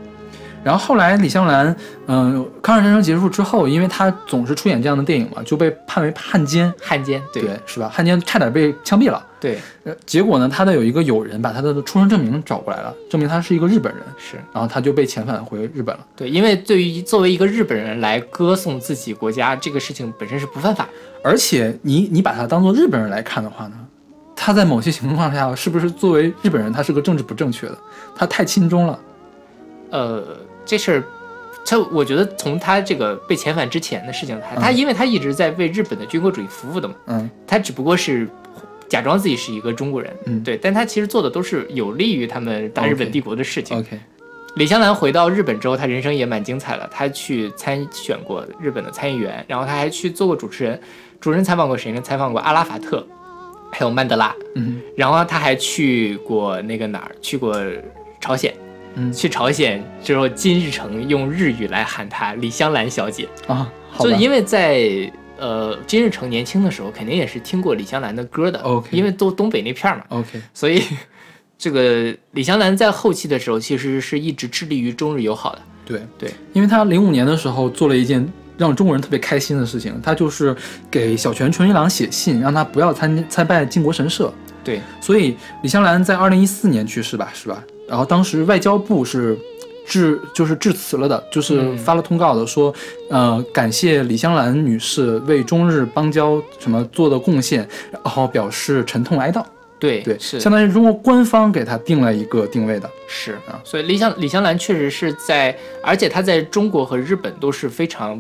[0.67, 1.73] 然后后来李香兰，
[2.07, 7.89] 嗯、抗日战争结束之后，因为她总是出演这样的电影嘛，就被判为汉奸，汉奸，对对，是吧？
[7.89, 9.25] 汉奸差点被枪毙了。
[9.39, 16.05] 对呃，结果呢，他的有一个友人把他的出生证明找过来了，证明他是一个日本人，是，然后他就被遣返回日本了。
[16.17, 20.89] 对，因为对于作为一个日本人来歌颂自己国家这个事情本身是不犯法的，
[21.23, 23.75] 而且你你把他当做日本人来看的话呢，
[24.35, 27.77] 他在某些情况下是不是作为日本人他是个政治不正确的？
[28.17, 28.99] 他太亲中了。
[29.89, 30.21] 呃，
[30.67, 31.03] 这事儿。
[31.69, 38.25] 他我觉得从他这个被遣返之前的事情，他因为他一直在为日本的军国主义服务的嘛，嗯他只不过是
[38.87, 43.77] 假装自己是一个中国人，嗯，对，但他其实做的都是有利于他们大日本帝国的事情。
[43.77, 43.99] ，OK，
[44.55, 46.89] 李香兰回到日本之后，她人生也蛮精彩的。
[46.89, 50.79] 她去参选过日本的参议员，然后她还去做过主持人。
[51.19, 51.99] 主持人采访过谁呢？
[51.99, 53.05] 采访过阿拉法特，
[53.73, 54.33] 还有曼德拉。
[54.55, 57.11] 嗯然后她还去过那个哪儿？
[57.21, 57.61] 去过
[58.21, 58.53] 朝鲜。
[58.97, 68.59] 嗯去朝鲜之后，金日成用日语来喊她李香兰小姐，啊，就是因为在呃金日成年轻的时候，肯定也是听过李香兰的歌的。
[68.61, 70.81] OK 因为都东北那片儿嘛，OK，所以
[71.57, 75.61] 这个李香兰在后期的时候，其实是一直致力于中日友好的。
[75.85, 80.55] 对对，因为他零五年的时候做了一件让中国人特别开心的事情，他就是
[80.89, 84.33] 给小泉纯一郎写信，让他不要参参拜靖国神社。
[84.63, 87.63] 对，所以李香兰在二零一四年去世吧，是吧？
[87.87, 89.37] 然后当时外交部是
[89.85, 92.73] 致就是致辞了的，就是嗯发了通告的，说
[93.09, 99.43] 呃感谢李香兰女士为中日邦交什么做的贡献，然后表示沉痛哀悼。
[99.79, 102.89] 对对，是相当于中国官方给他定了一个定位的。
[103.07, 108.19] 是啊所以李香李香兰确实是在，而且她在中国和日本都是非常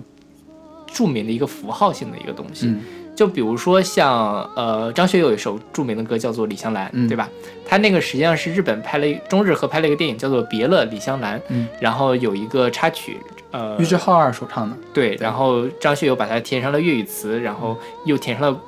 [0.85, 2.67] 著名的一个符号性的一个东西。
[2.67, 2.79] 嗯
[3.17, 7.27] 就比如说像呃张学友有一首著名的歌叫做《李香兰》，嗯对吧？
[7.67, 13.17] 他那个实际上是日本拍了中日合拍了一个电影叫做《别了，李香兰》，嗯然后有一个插曲，
[13.49, 14.77] 呃，玉置浩二首唱的。
[14.93, 17.75] 对，然后张学友把它填上了粤语词，然后
[18.05, 18.59] 又填上了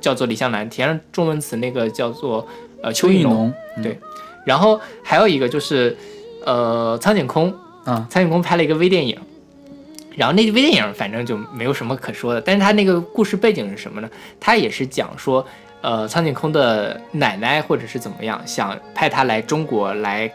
[0.00, 2.44] 叫做李香兰，填上中文词那个叫做
[2.82, 3.54] 呃邱意浓。
[3.80, 3.96] 对
[4.44, 5.96] 然后还有一个就是
[6.44, 7.54] 呃苍井空，
[7.84, 9.16] 啊，苍井空拍了一个微电影。
[10.16, 14.08] 然后那部微电影反正就没有什么可说的，但是他那个故事背景是什么呢？
[14.38, 15.44] 他也是讲说，
[15.80, 20.30] 呃，苍井空的奶奶或者是怎么样，想派他来中国来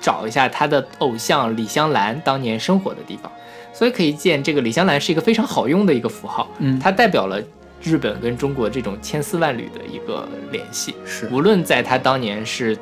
[0.00, 3.32] 找一下他的偶像李香兰当年生活的地方，
[3.72, 7.42] 所以可以见这个李香兰是一个非常好用的一个符号，嗯，它代表了
[7.82, 10.94] 日本跟中国这种千丝万缕的一个联系。
[11.06, 12.76] 是无论在他当年是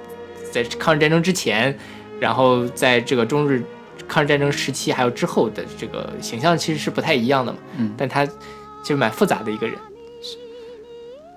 [0.51, 1.77] 在抗日战争之前，
[2.19, 3.65] 然后在这个中日
[4.09, 7.59] 抗日战争时期还有之后的这个形象其实是不太一样的嘛。
[7.79, 9.77] 嗯但他其实蛮复杂的一个人。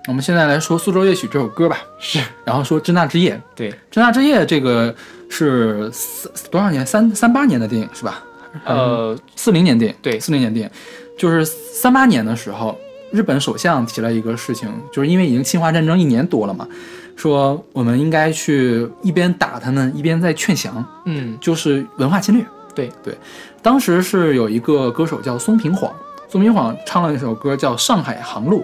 [0.08, 3.34] 我们现在来说《苏州夜曲》这首歌吧，是然后说《支那之夜》。
[3.56, 4.94] 对，《支那之夜》这个
[5.28, 6.86] 是四多少年？
[6.86, 8.22] 三三八年的电影是吧？
[8.64, 10.70] 呃，四零年电影，对四零年电影，
[11.18, 12.78] 就是三八年的时候，
[13.10, 16.68] 日本首相提了一个事情，就是因为已经侵华战争一年多了嘛，
[17.16, 22.46] 说我们应该去一边打他们，一边在劝降，嗯，就是文化侵略。
[22.76, 23.18] 对对，
[23.60, 25.92] 当时是有一个歌手叫松平晃，
[26.28, 28.60] 松平晃唱了一首歌叫《上海航路》，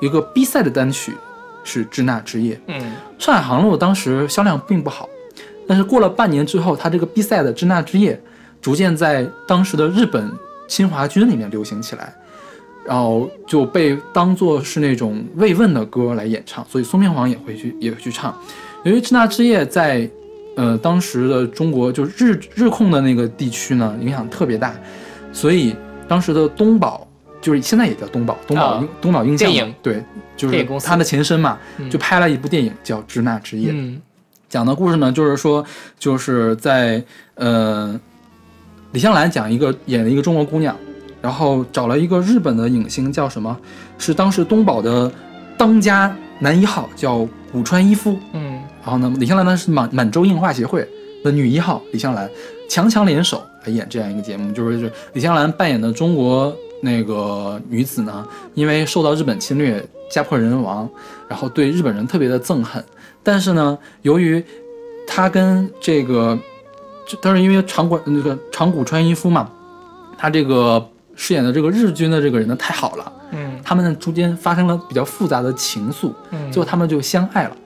[0.00, 1.14] 一个 B 赛的单曲
[1.64, 2.54] 是《支那之夜》。
[2.68, 2.80] 嗯，
[3.24, 5.08] 《上海航路》当时销量并不好，
[5.66, 8.14] 但是过了半年之后，他这个 B 赛的《支那之夜》
[8.60, 10.30] 逐渐在当时的日本
[10.68, 12.14] 侵华军里面流行起来，
[12.84, 18.36] 然后就被当做是那种慰问的歌来演唱，所以松平晃也会去也会去唱。
[18.84, 20.08] 由于《支那之夜》在
[20.56, 24.74] 呃当时的中国就是日日控的那个地区呢影响特别大，
[25.32, 25.76] 所以
[26.08, 27.06] 当时的东宝
[27.40, 30.02] 就是现在也叫东宝，东宝东宝映像电影对，
[30.36, 33.70] 就是它的前身嘛，嗯就拍了一部电影叫《支那之夜》。
[33.72, 34.02] 嗯
[34.48, 35.62] 讲的故事呢，就是说，
[35.98, 37.02] 就是在
[37.34, 37.98] 呃，
[38.92, 40.74] 李香兰讲一个演了一个中国姑娘，
[41.20, 43.54] 然后找了一个日本的影星叫什么，
[43.98, 45.10] 是当时东宝的
[45.58, 48.16] 当家男一号，叫古川一夫。
[48.34, 48.45] 嗯
[48.86, 50.88] 然后呢，李香兰呢是满满洲映画协会
[51.24, 52.30] 的女一号李香兰，
[52.68, 60.88] 强强联手来演这样一个节目，就是就是李香兰扮演的中国那个女子呢，因为受到日本侵略，家破人亡，
[61.26, 62.80] 然后对日本人特别的憎恨，
[63.24, 64.40] 但是呢，由于
[65.04, 66.38] 她跟这个，
[67.08, 69.50] 就但是因为长谷那个长谷川一夫嘛，
[70.16, 77.56] 他这个饰演的这个日军的这个人呢太好了，嗯他们呢中间发生了比较复杂的情愫，嗯，最后他们就相爱了。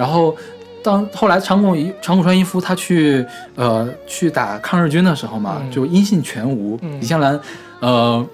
[0.00, 0.34] 然后
[0.82, 3.22] 当后来长谷一长谷川一夫他去
[3.54, 6.78] 呃去打抗日军的时候嘛，嗯就音信全无。
[6.80, 7.38] 嗯李香兰
[7.80, 8.26] 呃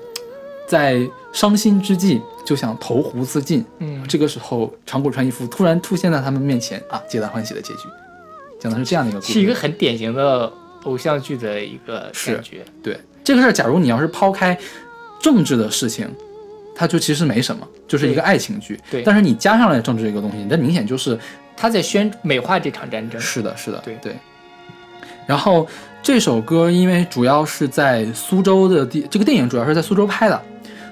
[0.68, 3.64] 在伤心之际就想投湖自尽。
[3.80, 7.88] 嗯这个时候长谷川一夫突然出现在他们面前啊，皆大欢喜的结局，
[8.60, 9.32] 讲的是这样的一个故事。
[9.32, 10.52] 是一个很典型的
[10.84, 12.64] 偶像剧的一个是感觉。
[12.80, 14.56] 对这个事儿，假如你要是抛开
[15.20, 16.08] 政治的事情，
[16.76, 18.78] 它就其实没什么，就是一个爱情剧。
[18.88, 21.18] 对但是你加上了政治这个东西，那明显就是
[21.56, 23.20] 他在宣美化这场战争。
[23.20, 24.14] 是的，是的，对对。
[25.26, 25.66] 然后
[26.02, 30.40] 这首歌因为主要是在苏州的地，这个电影主要是在苏州拍的，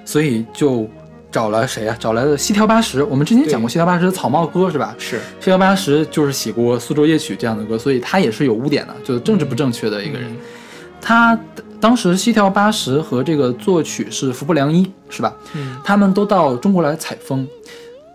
[0.05, 0.89] 所以就
[1.31, 1.97] 找了谁啊？
[2.01, 3.03] 找来了西条八十。
[3.05, 4.95] 我们之前讲过对西条八十的草帽歌是吧？
[4.99, 10.31] 是西条八十就是写过《苏州夜曲》这样的歌，所以他也是有污点的，就是政治不正确的一个人。
[10.33, 10.37] 嗯
[11.07, 11.39] 他
[11.79, 15.37] 当时西条八十和这个作曲是服部良一，是吧？
[15.55, 17.47] 嗯他们都到中国来采风。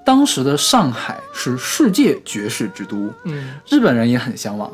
[0.10, 3.54] 当时的上海是世界爵士之都，嗯。
[3.70, 4.68] 日本人也很向往，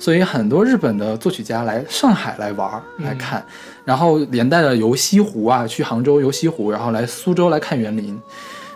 [0.00, 2.68] 所以很多日本的作曲家来上海来玩
[2.98, 3.46] 来看，
[3.84, 8.20] 然后连带着游西湖啊，去杭州游西湖，然后来苏州来看园林。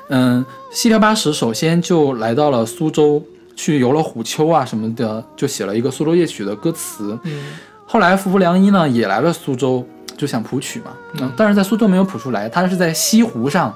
[0.06, 3.20] 嗯，西条八十首先就来到了苏州，
[3.56, 7.18] 去游了虎丘啊什么的，就写了一个《苏州夜曲》的歌词。
[7.24, 7.44] 嗯。
[7.84, 9.84] 后来服部良一呢也来了苏州，
[10.16, 13.74] 就想谱曲嘛，嗯，但是在苏州没有谱出来，他是在西湖上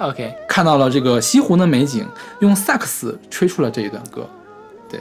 [0.00, 2.06] ，OK，看到了这个西湖的美景，
[2.40, 4.28] 用萨克斯吹出了这一段歌。
[4.88, 4.98] 对，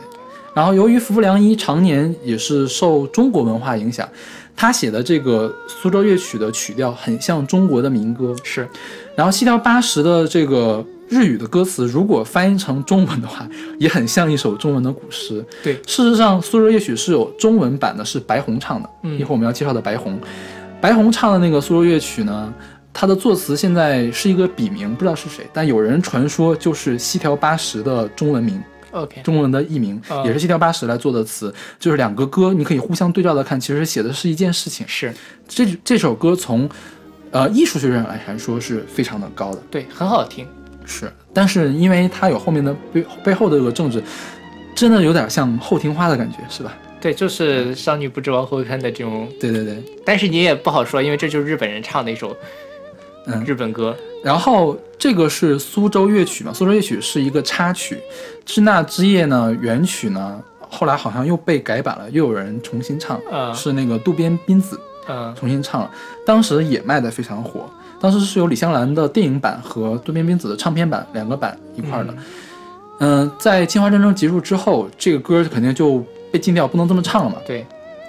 [0.53, 4.07] 然后由于服部良一常年也是受中国文化影响，
[4.55, 8.35] 他写的这个苏州乐曲的曲调很像中国的民歌。
[8.43, 8.67] 是
[9.15, 13.47] 然后西条八十的这个日语的歌词，如果翻译成中文的话，
[13.79, 15.43] 也很像一首中文的古诗。
[15.63, 18.89] 对事实上，苏州夜曲是有中文版的，是白虹唱的。
[19.03, 20.19] 嗯一会儿我们要介绍的白虹，
[20.79, 22.53] 白虹唱的那个苏州夜曲呢，
[22.99, 34.85] 它的作词现在是一个笔名，不知道是谁，但有人传说就是西条八十的中文名，OK，中文的译名，啊也是西条八十来做的词，就是两个歌，你可以互相对照的看，其实写的是一件事情。
[34.85, 35.13] 是
[35.47, 36.69] 这这首歌从
[37.31, 39.63] 呃艺术学上来说是非常的高的。
[39.71, 40.45] 对，很好听。
[40.83, 44.03] 是，但是因为它有后面的背背后的这个政治，
[44.75, 46.77] 真的有点像后庭花的感觉，是吧？
[46.99, 52.35] 对，就是商女不知亡后看的这种，对对对，但是你也不好说，因为这就是日本人唱的一首
[53.35, 53.43] 嗯。
[53.45, 53.95] 日本歌。
[54.23, 57.95] 然后这个是苏州乐曲嘛，苏州乐曲是一个插曲，
[58.45, 65.91] 《支那之夜》呢原曲呢后来好像又被改版了，又有人重新唱，嗯是那个渡边斌子嗯重新唱了，
[66.25, 67.69] 当时也卖得非常火。
[68.01, 72.13] 当时是有李香兰的电影版和渡边斌子的唱片版两个版一块儿的。
[72.99, 77.37] 嗯、在侵华战争结束之后，这个歌肯定就被禁掉，不能这么唱了嘛。
[77.45, 77.65] 对，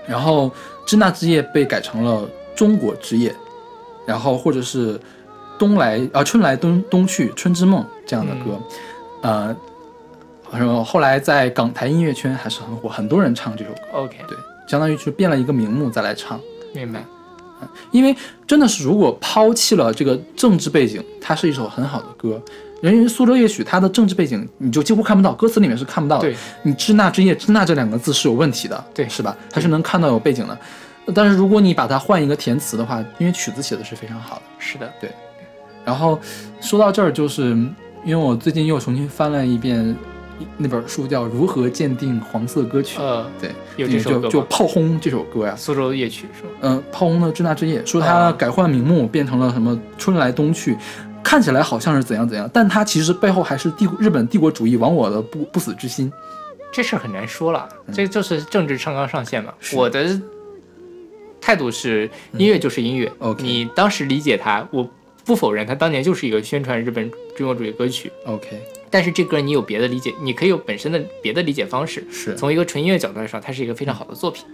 [0.07, 0.47] 然后
[0.85, 2.23] 《支那之夜》被改成了
[2.57, 3.31] 《中国之夜》，
[4.11, 4.99] 然后或者是
[5.57, 8.61] 《冬来啊春来冬冬去春之梦》这样的歌，
[9.23, 9.57] 呃，
[10.51, 14.37] 然后后来在港台音乐圈还是很火，很多人唱这首歌，OK，对，
[14.67, 16.41] 相当于是变了一个名目再来唱。
[16.75, 17.05] 明白。
[17.93, 22.43] 因为真的是，如果抛弃了这个政治背景，它是一首很好的歌。
[22.81, 26.23] 人于苏州夜曲，它的政治背景你就几乎看不到，歌词里面是看不到的。
[26.23, 29.37] 对，你支那之夜，支那这两个字是有问题的，对是吧？
[29.51, 30.59] 它是能看到有背景的。
[31.15, 34.43] 但是如果你把它换一个填词的话，因为曲子写的是非常好的。
[34.59, 35.11] 是的，对
[35.85, 36.19] 然后
[36.61, 37.51] 说到这儿，就是
[38.05, 39.97] 因为我最近又重新翻了一遍
[40.57, 42.99] 那本书，叫《如何鉴定黄色歌曲》。
[43.03, 46.49] 呃，对，有这首歌就就炮轰这首歌呀，苏州夜曲是吧？
[46.61, 50.77] 嗯，炮轰的《支那之夜》，说它啊改换名目变成了什么春来冬去，
[51.23, 56.13] 看起来好像是怎样怎样，但它其实背后还是帝日本帝国主义亡我的不不死之心。
[56.73, 59.53] 这事儿很难说了，这就是政治上纲上线嘛。
[59.73, 60.21] 嗯我的
[61.41, 63.11] 态度是，音乐就是音乐。
[63.19, 64.89] OK 你当时理解他，我
[65.25, 68.11] 不否认他当年就是一个宣传日本军国主义歌曲。
[68.27, 68.61] OK，
[68.91, 72.05] 但是这歌你有别的理解，你可以有本身的别的理解方式。
[72.11, 74.45] 是从一个纯音乐角度来说，它是一个非常好的作品。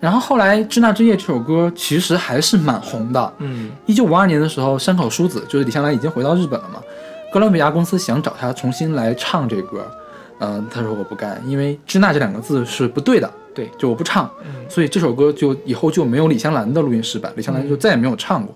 [0.00, 3.34] 然后后来《支那之夜》这首歌其实还是蛮红的。
[3.38, 6.82] 嗯一九五二年的时候，山口淑子就是李香兰已经回到日本了嘛，
[7.32, 9.90] 哥伦比亚公司想找她重新来唱这歌，
[10.40, 18.54] 嗯、她说我不干，因为“支那”这两个字是不对的，对就我不唱，嗯所以这首歌就以后就没有李香兰的录音室版，李香兰就再也没有唱过，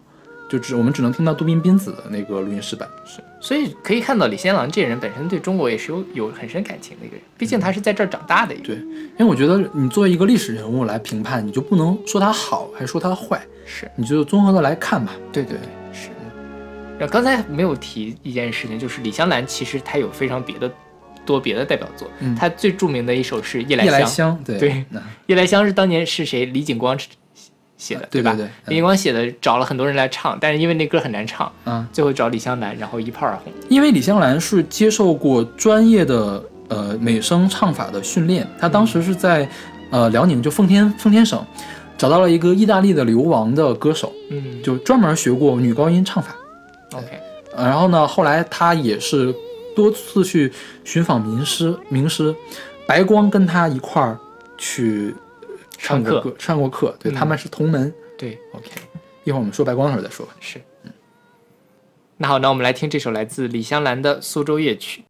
[0.50, 2.88] 就只我们只能听到杜宾宾子的那个录音室版。
[3.04, 8.84] 是，所以可以看到李香兰这人本身对中国也是有有很深感情的一个人，毕竟他是在这儿长大的一个对人。，
[9.18, 15.12] 因为我觉得你作为一个历史人物来评判，你就不能说他好，还是说他坏，是你就综合的来看吧。
[15.32, 16.08] 对对对，是。
[16.98, 20.68] 然后刚才没有提一件事情，就是李香兰其实她有非常别的
[21.28, 24.08] 多别的代表作，嗯他最著名的一首是《夜夜来香》。
[24.46, 24.86] 香，对
[25.26, 26.46] 夜来香是当年是谁？
[26.46, 26.98] 李景光
[27.76, 28.08] 写的，吧？
[28.10, 33.52] 对对对李景光写的，找了很多人来唱，但是因为那歌很难唱，嗯，最后找李香兰，然后一炮而红。
[33.68, 39.46] 因为李香兰是接受过专业的呃美声唱法的训练，她当时是在
[39.90, 41.44] 呃辽宁就奉天奉天省
[41.98, 46.34] 找到了一个意大利的流亡的歌手，嗯，就专门学过女高音唱法。
[46.94, 47.06] OK，
[47.54, 49.34] 呃然后呢，后来她也是
[49.78, 50.52] 多次去
[50.82, 52.34] 寻访名师，名师
[52.84, 54.18] 白光跟他一块儿
[54.56, 55.14] 去
[55.78, 57.94] 唱过上课歌，上过课，对、嗯他们是同门。
[58.16, 58.68] 对，OK，
[59.22, 60.34] 一会儿我们说白光的时候再说吧。
[60.40, 60.60] 是。
[62.16, 65.04] 那好，那我们来听这首来自李香兰的《苏州夜曲》。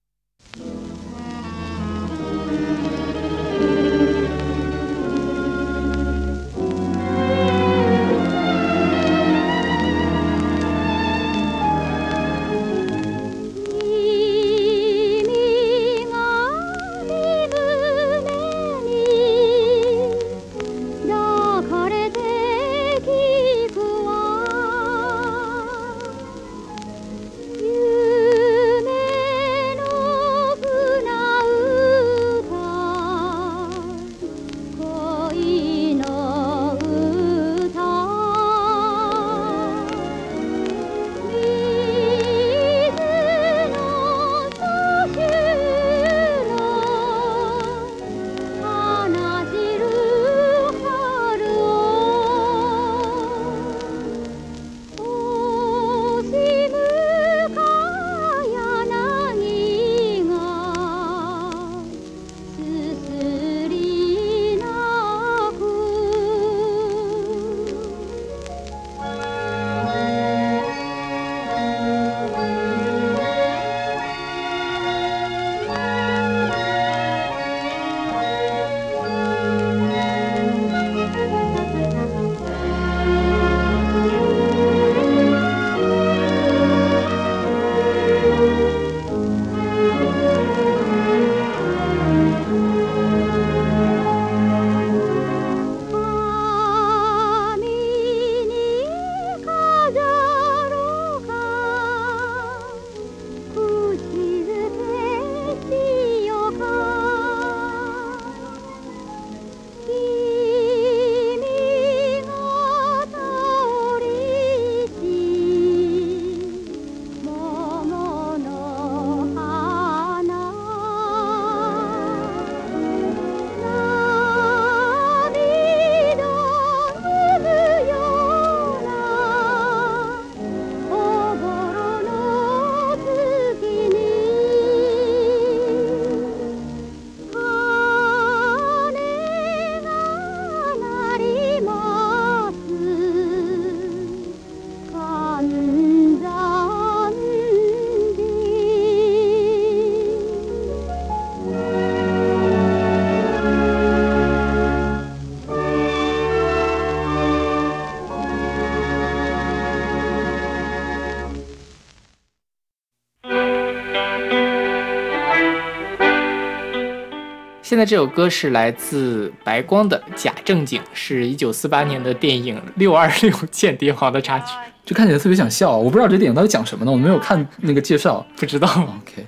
[167.68, 174.54] 现在这首歌是来自白光的《假正经》，是一九四八年的电影《六二六间谍王》的插曲。
[174.86, 178.26] 就看起来特别想笑，我不知道这电影到底讲什么呢，我没有看那个介绍。
[178.38, 179.26] 不知道，OK，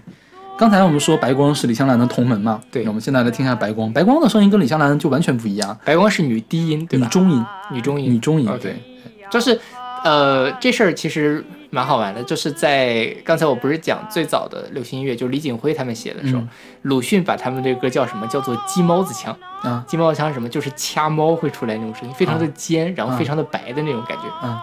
[0.59, 2.83] 刚才我们说白光是李香兰的同门嘛，对。
[2.85, 7.05] 那我们现在来听一下白光，白光的声音跟李香兰就完全不一样，白光是女低音，对吧？
[7.05, 8.83] 女中音，女中音，女中音对，
[9.31, 9.61] 就是，
[10.03, 16.49] 呃，这事儿其实蛮好玩的，就是在刚才我不是讲最早的流行音乐，就是李锦辉他们写的时候，嗯
[16.83, 18.27] 鲁迅把他们这个歌叫什么？
[18.27, 19.37] 叫做鸡猫子腔。
[19.63, 20.49] 啊鸡猫子腔是什么？
[20.49, 24.25] 就是掐猫会出来那种声音，非常的尖，然后嗯非常的白的那种感觉。
[24.43, 24.59] 嗯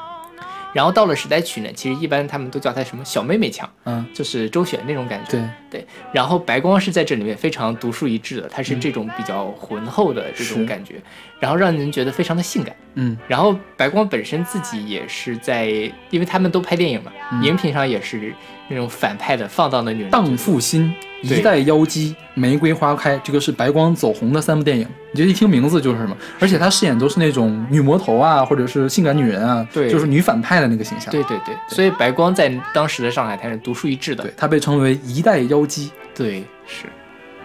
[0.73, 5.31] 然后到了时代曲呢，其实一般他们都叫它什么小妹妹腔，嗯，就是周璇那种感觉。
[5.31, 5.41] 对，
[5.71, 11.01] 对，然后白光是在这里面非常独树一帜的，它是这种比较浑厚的这种感觉，
[11.39, 12.75] 然后让人觉得非常的性感。
[12.99, 15.67] 嗯然后白光本身自己也是在，
[16.09, 18.33] 因为他们都拍电影嘛，嗯荧屏上也是
[18.67, 20.09] 那种反派的放荡的女人。
[20.09, 24.87] 荡妇心、一代妖姬、玫瑰花开，这个是白光走红的三部电影。
[25.11, 31.11] 你就一听名字就是什么，而且她饰演都是那种女魔头啊，或者是性感女人啊，对就是女反派的那个形象。
[31.11, 34.23] 对对对，所以白光在当时的上海滩是独树一帜的。
[34.23, 35.91] 对，她被称为一代妖姬。
[36.15, 36.85] 对，是。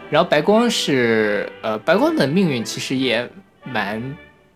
[0.08, 3.26] 然后白光是呃，白光的命运其实也
[3.64, 4.02] 蛮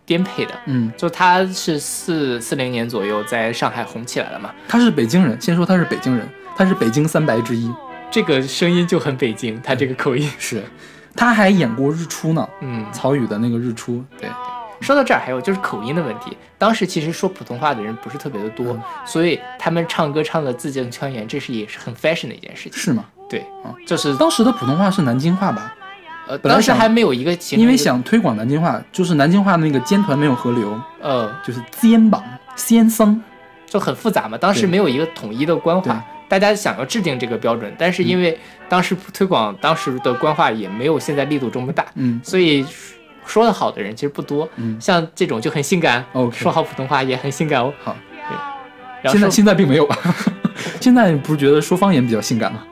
[0.05, 7.71] 颠沛的，嗯，就他是四四零年左右在上海红起来了嘛，他是北京人，先说他是北京人，他是北京三白之一。
[8.09, 10.31] 这个声音就很北京，他这个口音。
[10.39, 10.63] 是，
[11.13, 13.95] 他还演过《日出》呢，嗯，曹禺的那个《日出》。
[14.17, 14.29] 对，
[14.79, 16.37] 说到这儿，还有就是口音的问题。
[16.57, 22.79] 当时其实说普通话的人不是特别的多，嗯所以他们唱歌唱的字正腔圆，这是也是很 fashion 的一件事情。
[22.79, 23.03] 是吗？
[23.29, 25.75] 对嗯，就是当时的普通话是南京话吧？
[26.27, 32.23] 呃，当时还没有一个形成因为想推广南京话，就是南京话那个尖团没有合流，呃，就是肩膀、
[32.55, 33.21] 先僧。
[33.69, 34.37] 就很复杂嘛。
[34.37, 42.65] 当时没有一个统一的官话，大家想要制定这个标准，但是因为当时推广当时的官话也没有现在力度这么大，嗯所以
[43.25, 44.47] 说的好的人其实不多。
[44.55, 47.73] 嗯，像这种就很性感 OK 说好普通话也很性感哦。
[47.83, 47.93] 好
[48.29, 48.37] 对，
[49.01, 49.85] 然后现在现在并没有，
[50.79, 52.63] 现在不是觉得说方言比较性感吗？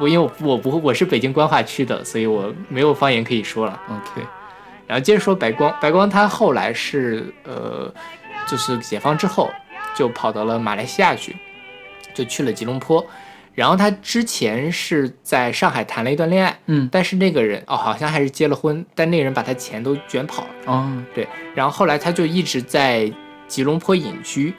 [0.00, 3.80] 我因为我我不会我是北京官话区的，所以我没有方言可以说了。
[3.88, 4.26] OK，
[4.86, 7.92] 然后接着说白光，白光他后来是呃，
[8.46, 9.50] 就是解放之后
[9.94, 11.36] 就跑到了马来西亚去，
[12.12, 13.04] 就去了吉隆坡。
[13.54, 20.48] 然后他之前是在上海谈了一段恋爱，嗯，但是那个人哦好像还是结了婚，但那个人把他钱都卷跑了。
[20.66, 21.26] 哦，对，
[21.56, 23.12] 然后后来他就一直在
[23.48, 24.54] 吉隆坡隐居，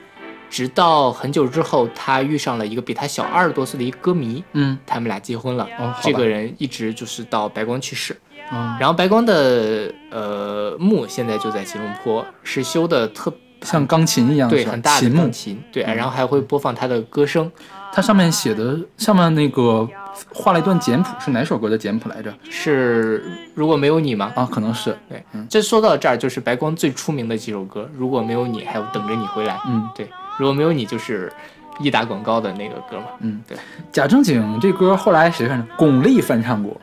[0.49, 5.67] 直到很久之后，他遇上了一个比他小二十多岁的一个歌迷，嗯，他们俩结婚了。
[5.77, 8.17] 哦这个人一直就是到白光去世。
[8.51, 13.31] 嗯，然后白光的呃墓现在就在吉隆坡，是修的特
[13.61, 15.95] 像钢琴一样，对很大的钢，琴，对，嗯。
[15.95, 17.51] 然后还会播放他的歌声，
[17.93, 19.87] 它上面写的上面那个
[20.33, 22.33] 画了一段简谱，是哪首歌的简谱来着？
[22.49, 23.23] 是
[23.53, 24.33] 如果没有你吗？
[24.35, 29.87] 啊，可能是，对嗯，这说到这儿就是白光最出名的几首歌，如果没有你，还有等着你回来，嗯。
[29.93, 30.09] 对，
[30.39, 31.31] 如果没有你就是
[31.79, 33.57] 一打广告的那个歌嘛，嗯，对，
[33.91, 35.77] 贾正经这歌后来谁翻唱？
[35.77, 36.79] 巩俐翻唱过，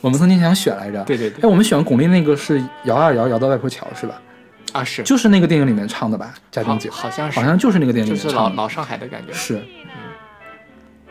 [0.00, 1.04] 我们曾经想选来着。
[1.04, 4.20] 对对对哎，，我们选巩俐那个是摇啊摇，摇到外婆桥是吧？
[4.72, 6.34] 啊是，就是那个电影里面唱的吧？
[6.50, 8.56] 贾正好经好像是好像就是那个电影就是里面唱的。
[8.56, 9.62] 老老上海的感觉，是，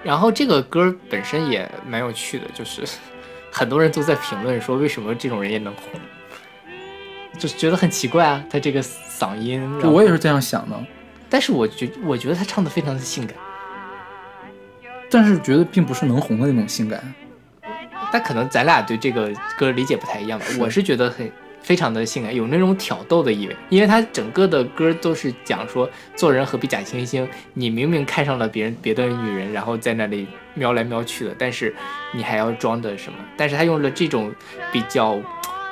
[0.04, 2.84] 然后这个歌本身也蛮有趣的，就是
[3.52, 6.00] 很多人都在评论说为什么这种人也能红，
[7.40, 9.68] 就是觉得很奇怪啊，他这个嗓音。
[9.84, 10.78] 我也是这样想的，
[11.36, 13.36] 但是我觉我觉得他唱的非常的性感，
[15.12, 17.14] 但是觉得并不是能红的那种性感。
[18.10, 20.46] 但可能咱俩对这个歌理解不太一样吧。
[20.58, 21.30] 我是觉得很
[21.62, 31.76] 非常的性感，有那种挑逗的意味，因为他整个的歌都是讲说做人何必假惺惺，你明明看上了别人别的女人，然后在那里瞄来瞄去的，但是
[32.14, 33.20] 你还要装的什么？
[33.36, 34.34] 但是他用了这种
[34.72, 35.22] 比较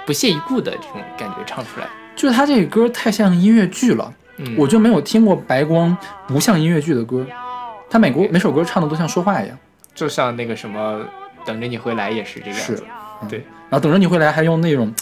[0.06, 1.88] 不屑一顾的这种感觉唱出来。
[2.18, 4.14] 就是他这个歌太像音乐剧了，
[4.46, 5.96] 嗯，我就没有听过白光
[6.28, 7.26] 不像音乐剧的歌。
[7.90, 9.58] 他每国每首歌唱的都像说话一样，
[9.94, 11.06] 就像那个什么
[11.46, 12.76] 等着你回来也是这个样是。
[12.76, 12.84] 子。
[13.30, 13.40] 对，
[13.70, 14.94] 然后等着你回来还用那种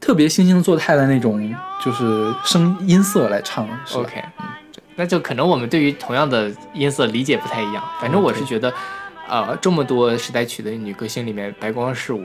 [0.00, 7.84] 特别惺惺作态的那种就是声音色来唱，是吧？OK，嗯，对那就可能我们对于同样的音色理解不太一样。
[8.00, 8.72] 反正我是觉得，
[9.28, 12.22] 呃，这么多时代曲的女歌星里面，白光是我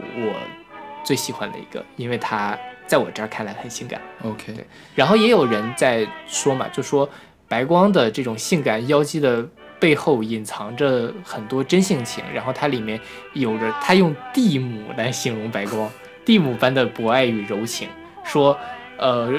[1.04, 2.58] 最喜欢的一个，因为她
[2.94, 4.00] 在我这儿看来很性感。
[4.24, 4.54] OK，
[4.94, 7.10] 然后也有人在说嘛，就说
[7.48, 9.44] 白光的这种性感妖姬的
[9.80, 13.00] 背后隐藏着很多真性情，然后它里面
[13.34, 15.90] 有着他用蒂姆来形容白光，
[16.24, 17.90] 蒂姆般的博爱与柔情，
[18.24, 18.56] 说，
[19.00, 19.34] 呃。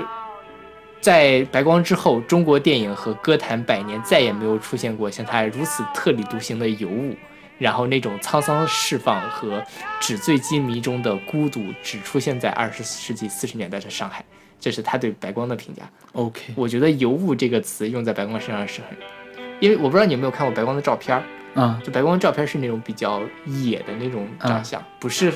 [1.00, 7.14] 在白光之后，中国电影和歌坛百年再也没有出现过像他如此特立独行的尤物，
[7.58, 9.62] 然后那种沧桑释放和
[10.00, 14.24] 纸醉金迷中的孤独，只出现在二十世纪四十年代的上海。
[14.60, 15.82] 这是他对白光的评价。
[16.12, 18.96] OK，我觉得“尤物”这个词用在白光身上是很，
[19.60, 21.22] 因为我不知道你有没有看过白光的照片儿，
[21.60, 25.30] 啊，就白光照片是那种比较野的那种长相，不是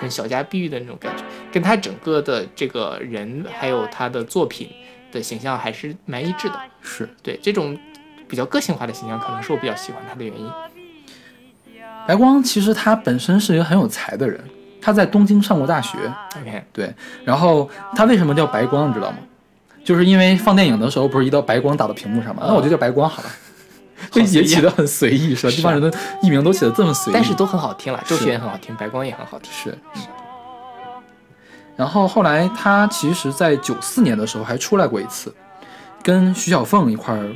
[0.00, 4.68] 很小家碧玉的那种感觉，跟他整个的这个人还有他的作品
[5.12, 6.60] 的形象还是蛮一致的。
[6.80, 7.78] 是对这种
[8.26, 10.50] 比较个性化的形象，可能是我比较喜欢他的原因。
[12.06, 14.40] 白光其实他本身是一个很有才的人，
[14.80, 15.98] 他在东京上过大学
[16.40, 16.94] ，OK，对，
[17.24, 19.18] 然后他为什么叫白光，你知道吗？
[19.84, 22.44] 就是因为放电影的时候不是一道白光打到屏幕上吗？
[22.46, 23.28] 那我就叫白光好了。
[24.10, 25.52] 这也起得很随意，是吧？
[25.56, 25.92] 这帮人的
[26.22, 29.52] 艺名都起得这么随意，但是都很好听了，周是璇也很好听，白光也很好听。
[29.52, 29.78] 是。
[31.76, 35.32] 然后后来他其实，在九四年的时候还出来过一次，
[36.02, 37.28] 跟徐小凤一块儿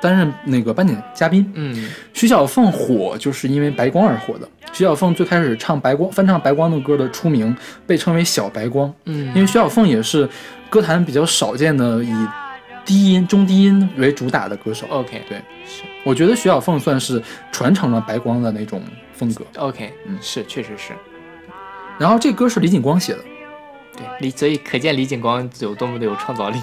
[0.00, 1.50] 担任那个颁奖嘉宾。
[1.54, 4.48] 嗯，徐小凤火就是因为白光而火的。
[4.72, 8.92] 徐小凤最开始唱白光翻唱白光的歌的出名，被称为小白光。
[9.06, 10.28] 嗯因为徐小凤也是
[10.68, 12.12] 歌坛比较少见的以
[12.84, 14.86] 低音、中低音为主打的歌手。
[14.90, 18.82] OK 对，是我觉得徐小凤算是传承了白光的那种
[19.14, 19.44] 风格。
[19.56, 20.92] OK，嗯是确实是
[21.98, 23.18] 然后这歌是李景光写的。
[23.96, 26.58] 对李，所以可见李景光有多么的有创造力。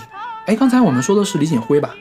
[0.45, 1.95] 哎，刚才我们说的是李锦辉吧？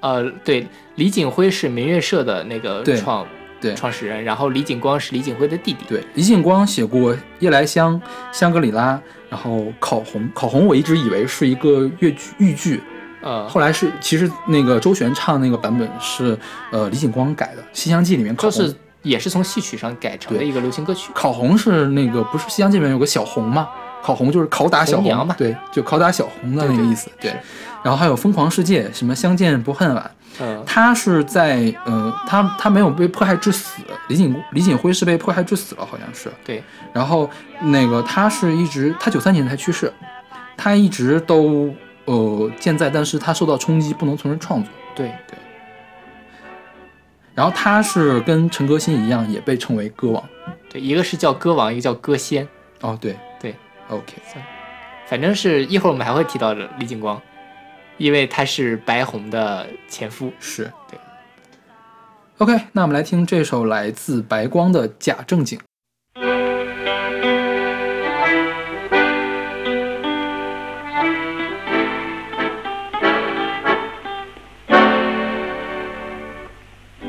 [0.00, 3.26] 呃，对，李景辉是明月社的那个对创
[3.60, 5.84] 对创始人，然后李景光是李景辉的弟弟。
[5.88, 7.94] 对，李景光写过《夜来香》
[8.32, 8.94] 《香格里拉》，
[9.28, 10.22] 然后《烤红》。
[10.34, 12.80] 烤红我一直以为是一个粤剧豫剧，
[13.20, 16.36] 呃，后来是其实那个周璇唱那个版本是
[16.70, 18.50] 呃李景光改的，《西厢记》里面烤红。
[18.50, 21.10] 就是也是从戏曲上改成的一个流行歌曲。
[21.14, 23.68] 烤红是那个不是《西厢记》里面有个小红吗？
[24.02, 27.10] 烤红就是拷打小红对，就拷打小红的那个意思。
[27.20, 27.36] 对是
[27.82, 30.10] 然后还有《疯狂世界》，什么相见不恨晚，
[30.40, 36.30] 嗯，他是在呃，他他没有被迫害致死，李锦李锦辉是被迫害致死了，好像是。
[36.44, 36.62] 对，
[36.92, 37.28] 然后
[37.60, 39.92] 那个他是一直他九三年才去世，
[40.56, 41.74] 他一直都
[42.04, 44.70] 呃健在，但是他受到冲击，不能从事创作。
[44.94, 45.08] 对。
[45.26, 45.38] 对，
[47.34, 50.22] 然后他是跟陈歌辛一样，也被称为歌王。
[50.68, 52.46] 对，一个是叫歌王，一个叫歌仙。
[52.82, 53.16] 哦，对。
[53.40, 53.54] 对
[53.88, 54.12] ，OK，
[55.06, 57.20] 反正是一会儿我们还会提到的李景光，
[58.00, 60.32] 因为他是白红的前夫。
[60.40, 60.98] 是对。
[62.38, 65.58] OK，那我们来听这首来自白光的《假正经》。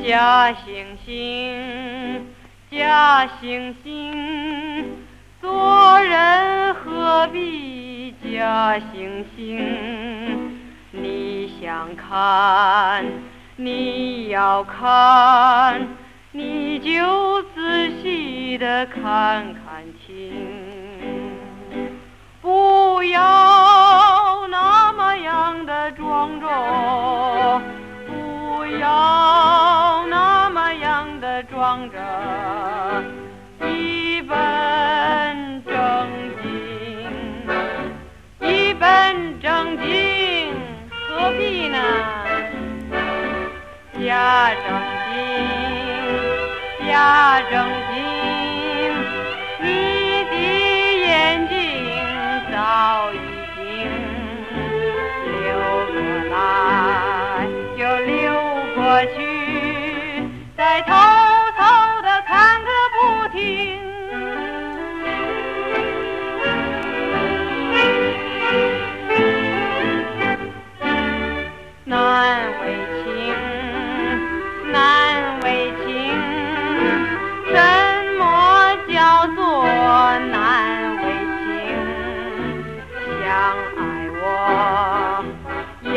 [0.05, 2.21] 假惺惺，
[2.69, 4.83] 假惺惺，
[5.39, 10.59] 做人何必假惺惺？
[10.93, 13.05] 你想看，
[13.55, 15.87] 你要看，
[16.31, 21.31] 你就仔细的看看清。
[22.41, 27.61] 不要那么样的庄重，
[28.07, 31.97] 不要那么样的装着，
[44.11, 44.67] 假正
[45.07, 45.15] 经，
[46.85, 47.53] 假正
[47.93, 47.95] 经，
[49.61, 49.65] 你
[50.25, 50.33] 的
[50.99, 51.55] 眼睛
[52.51, 52.53] 早
[53.13, 53.15] 已
[53.55, 53.63] 经
[55.23, 55.39] 流
[55.93, 55.95] 过
[56.29, 56.35] 来，
[57.77, 58.11] 就流
[58.75, 58.79] 过
[59.15, 59.17] 去，
[60.57, 60.81] 在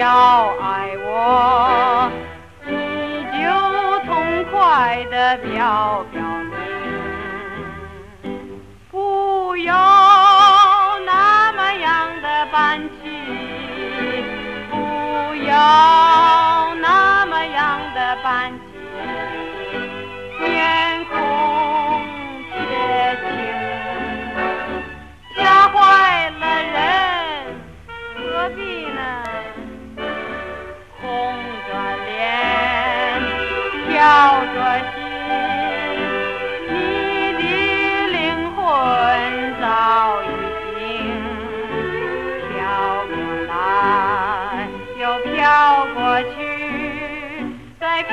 [0.04, 2.12] 要爱我，
[2.66, 2.72] 你
[3.32, 3.40] 就
[4.04, 4.12] 痛
[4.50, 6.52] 快的表表明，
[8.90, 9.72] 不要
[11.06, 12.92] 那么样的板起。
[14.70, 14.76] 不
[15.46, 15.54] 要
[16.82, 18.62] 那么样的板起，
[20.38, 21.16] 面孔
[22.52, 22.52] 铁
[23.24, 23.32] 青，
[25.34, 26.42] 吓坏了
[26.74, 26.76] 人，
[28.18, 28.83] 何必
[34.04, 34.12] 跳
[34.52, 34.56] 着
[34.92, 35.00] 心，
[36.68, 37.40] 你的
[38.08, 38.14] 灵
[38.54, 38.60] 魂
[39.58, 39.64] 早
[40.24, 40.24] 已
[40.76, 40.78] 经
[42.50, 42.52] 飘
[43.06, 43.16] 过
[43.48, 44.68] 来，
[45.00, 45.32] 又飘
[45.94, 45.96] 过
[46.36, 46.36] 去，
[47.80, 48.12] 再飘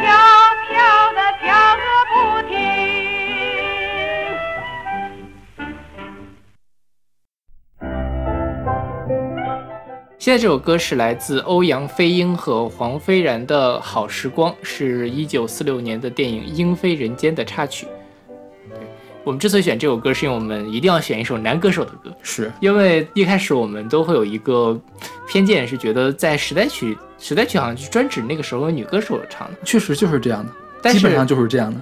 [10.21, 17.87] 现在这首歌是来自欧阳菲英和黄飞然的《好时光》，是一九四六年的电影《鹰飞人间》的插曲。
[18.69, 18.77] 对，
[19.23, 22.51] 我们之所以选这首歌，是因为我们一定要选一首男歌手的歌，是。
[22.59, 24.79] 因为一开始我们都会有一个
[25.27, 30.51] 偏见，是觉得在时代曲，时代曲好像就专指那个时候的女歌手唱的，确实就是这样的，
[30.83, 31.81] 但基本上就是这样的，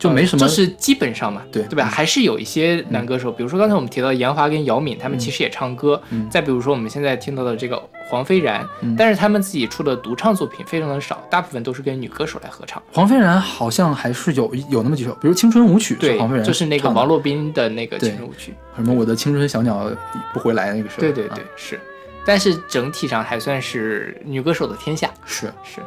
[0.00, 0.42] 就没什么。
[0.42, 1.84] 呃就是基本上嘛，对对吧？
[1.84, 6.02] 嗯还是有一些男歌手，比如说刚才我们提到的严华跟姚敏，他们其实也唱歌。
[6.10, 12.82] 嗯再比如说我们现在听到的这个黄飞然，嗯但是他们自己出的独唱作品非常的少，大部分都是跟女歌手来合唱。
[12.92, 18.54] 黄飞然好像还是有有那么几首，比如《青春舞曲》是对黄飞，然就是那个王洛宾的那个青春舞曲。
[18.74, 19.90] 什么我的青春小鸟
[20.32, 20.98] 不回来那个时候。
[20.98, 21.78] 啊对对对，是。
[22.24, 25.10] 但是整体上还算是女歌手的天下。
[25.24, 25.80] 是是，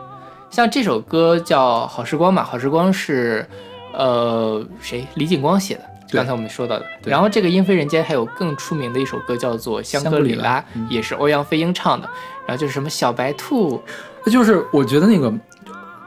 [0.49, 3.47] 像这首歌叫《好时光》嘛，《好时光》是
[3.94, 5.08] 呃谁？
[5.16, 6.86] 李景光写的，刚才我们说到的。
[7.06, 10.86] 然后这个《莺飞人间》还有更出名的一首歌叫做《香格里拉》，嗯。
[10.89, 12.10] 也是欧阳菲英唱的。
[12.46, 13.82] 然后就是什么小白兔，
[14.26, 15.34] 那就是我觉得那个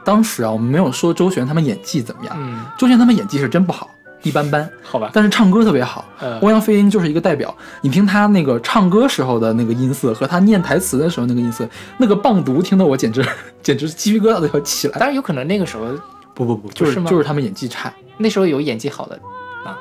[0.05, 3.89] 当时啊，我们没有说周璇他们演技怎么样，嗯，周璇他们演技是真不好，
[4.21, 6.05] 一般般，好吧，但是唱歌特别好。
[6.19, 6.37] 呃。
[6.41, 11.67] 欧阳菲英就是一个代表，你听他那个唱歌时候的那个音色和他念台词的时候那个音色，
[11.97, 13.25] 那个棒读听得我简直
[13.63, 14.99] 简直鸡皮疙瘩都要起来。
[14.99, 15.85] 当然有可能那个时候
[16.37, 19.19] 不不不，就是是就是他们演技差，那时候有演技好的
[19.65, 19.75] 啊，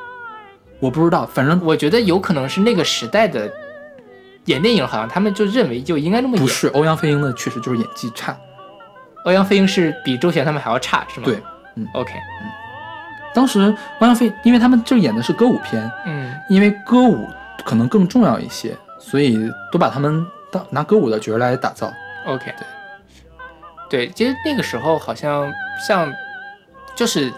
[0.80, 3.52] 我不知道，反正我觉得有可能是那个时代的
[4.46, 6.42] 演电影，好像他们就认为就应该那么演。
[6.42, 8.34] 不是欧阳飞鹰的确实就是演技差。
[9.26, 11.26] 欧阳飞鹰是比周璇他们还要差，是吗？
[11.26, 11.38] 对，
[11.74, 12.48] 嗯，OK，嗯
[13.34, 13.60] 当时
[14.00, 17.26] 欧阳飞，因为他们这演的是歌舞片，嗯，因为歌舞
[17.66, 19.38] 可能更重要一些，所以
[19.70, 21.92] 都把他们当拿歌舞的角儿来打造。
[22.24, 22.54] OK，
[23.90, 25.52] 对，对，其实那个时候好像
[25.86, 26.10] 像，
[26.96, 27.32] 就是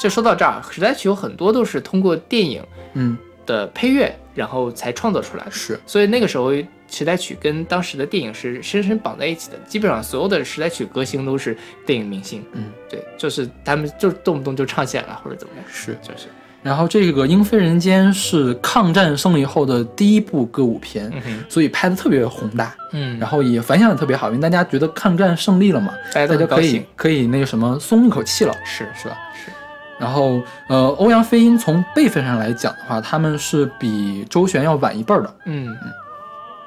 [0.00, 5.50] 就说到这儿，时代曲有很多都是通过电影嗯，的配乐，然后才创作出来的。
[5.50, 6.52] 是所以那个时候
[6.90, 12.44] 时代曲跟当时的电影是深深绑在一起的，基本上所有的时代曲歌星都是电影明星。
[12.52, 15.64] 嗯，对，就是他们就动不动就唱起来了，或者怎么样。
[15.68, 15.98] 是。
[16.02, 16.28] 就是，
[16.68, 26.84] 然后这个《英飞人间》是抗战胜利后的第一部歌舞片，嗯，所以拍的特别宏大，嗯，然后也反响也特别好，因为大家觉得抗战胜利了嘛，大家都大家可以。
[26.94, 28.54] 可以那个什么松一口气了。
[28.66, 29.16] 是是吧？
[29.32, 29.50] 是，
[29.98, 35.34] 然后，呃，欧阳飞英从辈分上来讲的话，他们是比周璇要晚一辈儿的。
[35.46, 35.78] 嗯嗯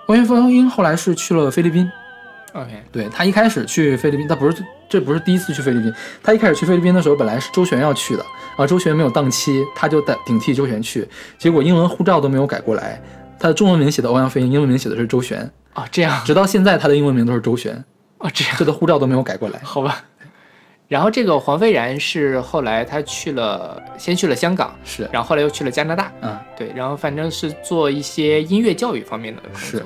[0.07, 1.89] 欧阳飞英后来是去了菲律宾
[2.53, 8.25] ，，OK，对他一开始去菲律宾，他不是这不是第一次去菲律宾，他一开始去菲律宾的时候，本来是周璇要去的，
[8.57, 13.01] 啊，周璇没有档期，他就代顶替周璇去，结果英文护照都没有改过来，
[13.39, 17.73] 他的中文名写的欧阳菲英，英文名写的是周璇，啊，这样，直到现在他的英文名都是周璇，
[18.17, 19.59] 啊，这样，他的护照都没有改过来。
[19.63, 20.03] 好吧。
[20.89, 29.61] 然后这个黄飞然是后来他去了，先去了香港，是，然后后来又去了加拿大，嗯，对，然后反正是做一些音乐教育方面的工作。
[29.61, 29.85] 是，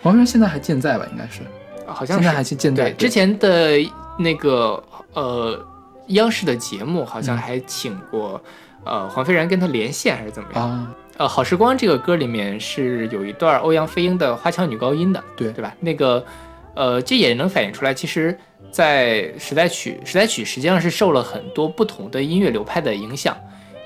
[0.00, 1.04] 黄飞然现在还健在吧？
[1.10, 1.40] 应该是，
[1.88, 2.22] 啊好像是。
[2.22, 2.84] 现在还是健在。
[2.84, 2.92] 对。
[2.92, 3.80] 之前的
[4.18, 4.82] 那个
[5.14, 5.58] 呃
[6.08, 8.40] 央视的节目好像嗯还请过、
[8.84, 10.68] 呃黄飞然跟他连线还是怎么样？
[10.68, 15.74] 啊，呃，《好时光》这个歌里面是有一段欧阳飞英的花腔女高音的，对对吧？
[15.80, 16.24] 那个
[16.74, 18.38] 呃，这也能反映出来，其实，
[18.70, 23.36] 在时代曲，时代曲实际上是受了很多不同的音乐流派的影响。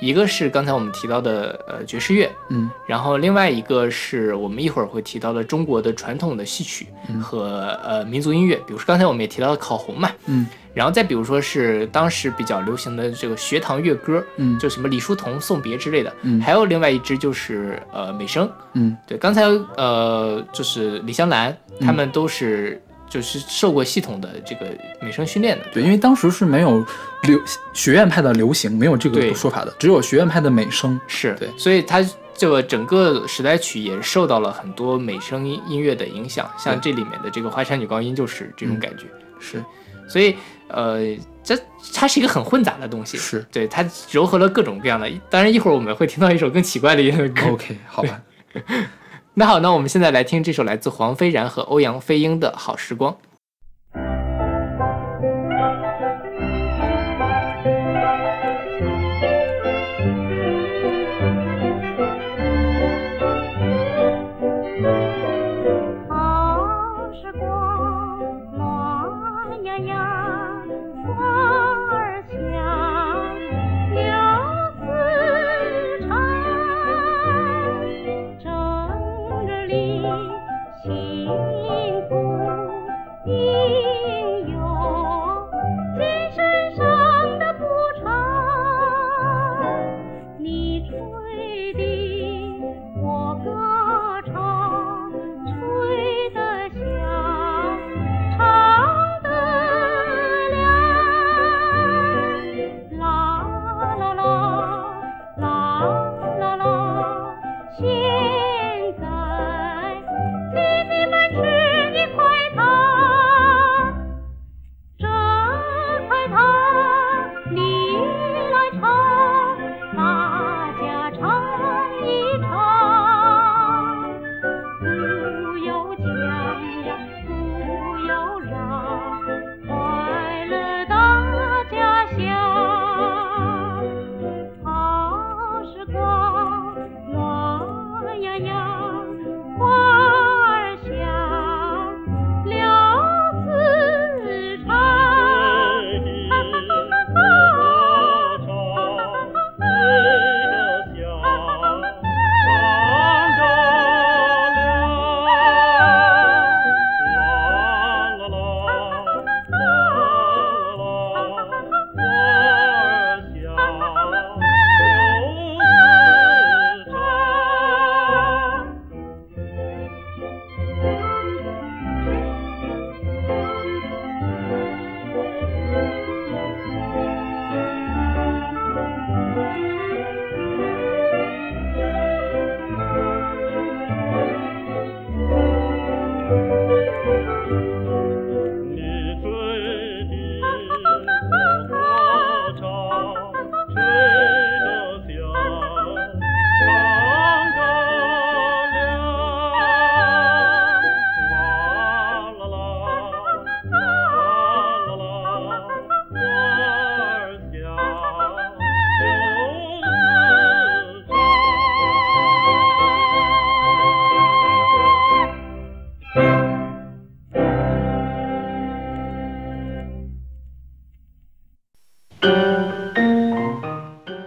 [0.03, 2.69] 一个是刚才我们提到的呃爵士乐，嗯。
[2.89, 7.21] 然后另外一个是我们一会儿会提到的中国的传统的戏曲嗯。
[7.21, 10.49] 和、呃民族音乐，比如说刚才我们也提到的烤红嘛，嗯。
[10.75, 14.59] 然后再比如说是当时比较流行的这个学堂乐歌，嗯。
[14.59, 16.41] 就什么李叔同送别之类的，嗯。
[16.41, 18.97] 还有另外一支就是呃美声，嗯。
[19.07, 19.43] 对，刚才
[19.77, 22.83] 呃就是李香兰他们都是
[23.13, 24.67] 就是受过系统的这个
[25.03, 26.83] 美声训练的，对，因为当时是没有
[27.25, 27.39] 流
[27.75, 30.99] 学院派的流行，没有这个说法的，只有学院派的美声。
[31.07, 32.03] 是对所以它
[32.33, 39.05] 这个整个时代曲也受到了很多美声音音乐的影响，像这里面的这个花山女高音就是这种嗯感觉，
[39.39, 39.63] 是
[40.09, 40.35] 所以
[40.69, 41.01] 呃
[41.45, 41.55] 这
[41.93, 47.43] 它是一个很混杂的东西，是对它糅合了各种各样的，当然一会儿我们会听到一首更奇怪的音乐歌。
[47.51, 48.19] OK，好吧。
[49.35, 53.17] 那好，那我们现在来听这首来自黄飞然和欧阳菲英的好时光。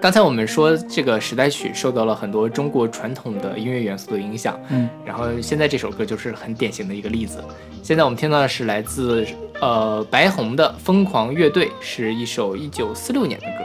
[0.06, 7.44] 刚才我们说这个时代曲受到了很多中国传统的音乐元素的影响，嗯，然后现在这首歌就是很典型的一个例子。
[7.82, 9.26] 现在我们听到的是来自
[9.60, 13.64] 呃白虹的《疯狂乐队》，是一首一九四六年的歌。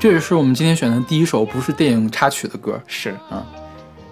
[0.00, 3.46] 这也是我们今天选的第一首不是电影插曲的歌是啊，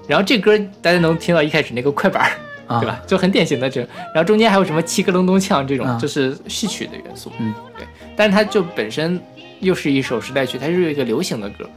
[0.07, 2.31] 然后这歌大家能听到一开始那个快板，
[2.69, 3.03] 啊，对吧？
[3.05, 3.81] 就很典型的这，
[4.15, 7.33] 然后中间还有什么七个隆咚锵这种，啊就是戏曲的元素。
[7.41, 7.85] 嗯，对。
[8.15, 9.21] 但是它就本身
[9.67, 11.69] 又是一首时代曲，它是一个流行的歌。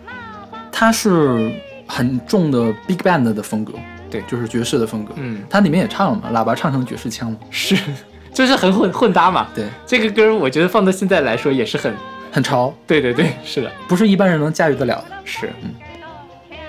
[0.72, 1.52] 它是
[1.88, 3.74] 很重的 big band 的风格，
[4.10, 5.14] 对就是爵士的风格。
[5.18, 7.38] 嗯，它里面也唱了嘛，喇叭唱成爵士腔嘛。
[7.50, 7.76] 是，
[8.32, 9.48] 就是很混混搭嘛。
[9.56, 11.94] 对，这个歌我觉得放到现在来说也是很，
[12.32, 15.16] 很潮，对对对，是的，不是一般人能驾驭得了的。
[15.26, 15.48] 是。
[15.64, 15.74] 嗯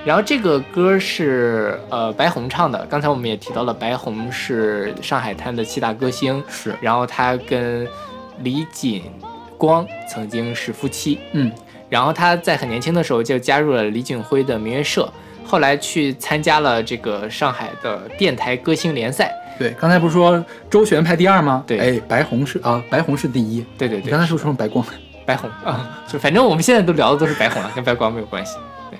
[0.02, 7.86] 然后这个歌是呃白虹唱的，刚才我们也提到了，白虹是上海滩的七大歌星，是，然后他跟
[8.38, 9.02] 李锦
[9.60, 11.52] 光曾经是夫妻，嗯，
[11.90, 15.12] 然后他在很年轻的时候就加入了李景辉的民乐社，
[15.44, 21.62] 后来去参加了这个上海的电台歌星联赛，对，刚才不是说周璇排第二吗？
[21.66, 23.62] 对哎，白虹是啊，白虹是第一。
[23.76, 24.82] 对对对，你刚才是不是说白光？
[25.26, 28.56] 白虹啊，就反正我们现在都聊的都是白虹了，跟白光没有关系。
[28.90, 28.98] 对，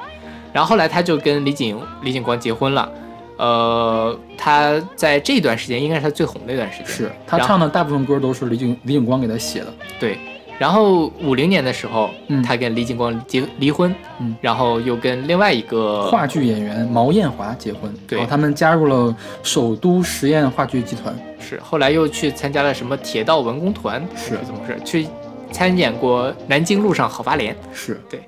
[0.52, 2.92] 然后后来他就跟李景李景光结婚了，
[3.36, 9.66] 呃，他在这段时间应该是他最红的一段时间，是他唱的大部分歌都是李景李景光给他写的。
[9.98, 10.18] 对，
[10.61, 21.18] 然后五零年的时候，嗯他跟李锦光结离婚，嗯然后又跟另外一个话剧演员毛艳华结婚，对他们加入了首都实验话剧集团。
[21.40, 24.80] 是后来又去参加了什么铁道文工团，是怎么回事？
[24.84, 25.08] 去
[25.50, 28.20] 参演过南京路上好发连，是对，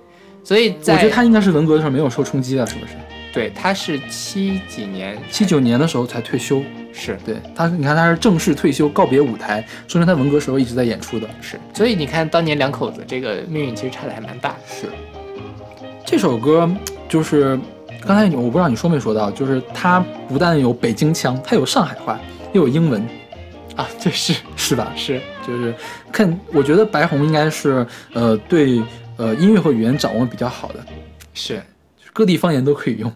[0.43, 2.93] 所以在我觉得他应该是文革的时候没有受冲击的，是不是？
[3.35, 6.62] 对他是七几年七九年的时候才退休。
[6.93, 11.28] 是对他，你看他是正式退休告别舞台，说明他文革时候一直在演出的。
[11.40, 14.57] 是，所以你看当年两口子这个命运其实差的还蛮大的。
[14.66, 14.86] 是，
[16.05, 16.70] 这首歌
[17.09, 17.59] 就是
[18.07, 22.20] 刚才我不知道你说没说到，就是它不但有北京腔，它有上海话，
[22.53, 23.01] 又有英文，
[23.76, 24.93] 啊，对，是是吧？
[24.95, 25.74] 是，就是
[26.12, 28.82] 看，我觉得白虹应该是呃对
[29.16, 30.84] 呃音乐和语言掌握比较好的，
[31.32, 31.62] 是。
[32.14, 33.11] 各地方言都可以用。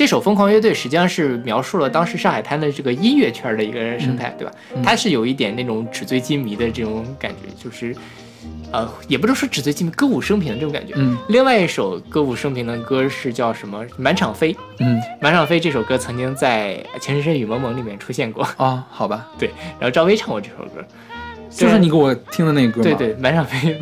[0.00, 4.54] 这首《疯狂乐队》实际上是描述了当时上海滩的这个音乐圈的一个生态，对吧？
[4.74, 7.94] 嗯它是有一点那种纸醉金迷的这种感觉，就是，
[8.72, 10.94] 呃，也不能说纸醉金迷，歌舞升平的这种感觉。
[10.96, 13.84] 嗯另外一首歌舞升平的歌是叫什么？
[13.98, 14.54] 《满场飞》。
[14.78, 20.82] 《嗯满场飞》这首歌曾经在《情深深雨蒙蒙》里面出现过，啊，好吧，对然后赵薇唱过这首歌，
[21.50, 22.96] 就是你给我听的那个歌吗？
[22.96, 23.74] 对对，《满场飞》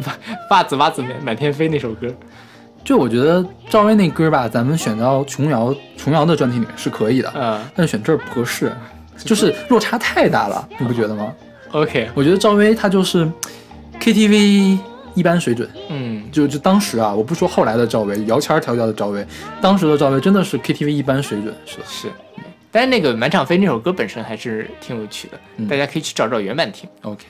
[0.50, 2.12] 袜子袜子满满天飞那首歌，
[2.88, 8.72] 就我觉得赵薇那歌吧，咱们选到琼瑶琼瑶的专题里面是可以的，嗯但是选这儿不合适，
[9.18, 11.30] 就是落差太大了，你不觉得吗
[11.72, 13.30] ？，OK，我觉得赵薇她就是
[14.00, 14.78] KTV
[15.12, 19.22] 一般水准，嗯，就就当时啊，我不说后来的赵薇，姚谦儿调教的赵薇，
[19.60, 22.08] 当时的赵薇真的是 KTV 一般水准，是的，是。
[22.70, 26.88] 但是那个《满场飞》那首歌本身还是挺有趣的，嗯大家可以去找找原版听。
[27.02, 27.26] OK。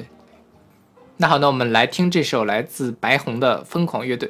[1.16, 4.28] 那好，那我们来听这首来自白虹的《疯狂乐队》。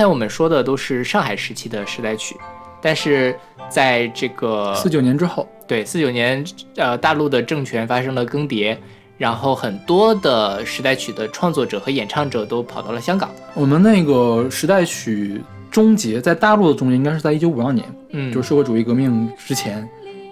[0.00, 2.34] 才我们说的都是上海时期的时代曲，
[2.80, 3.36] 但是
[3.68, 6.42] 在这个四九年之后，对四九年，
[6.76, 8.74] 呃，大陆的政权发生了更迭，
[9.18, 13.30] 然后很多的时代曲的创作者和演唱者都跑到了香港。
[13.52, 19.86] 我们那个时代曲终结，在大陆的终结应该是在一九五二年，嗯，就是社会主义革命之前，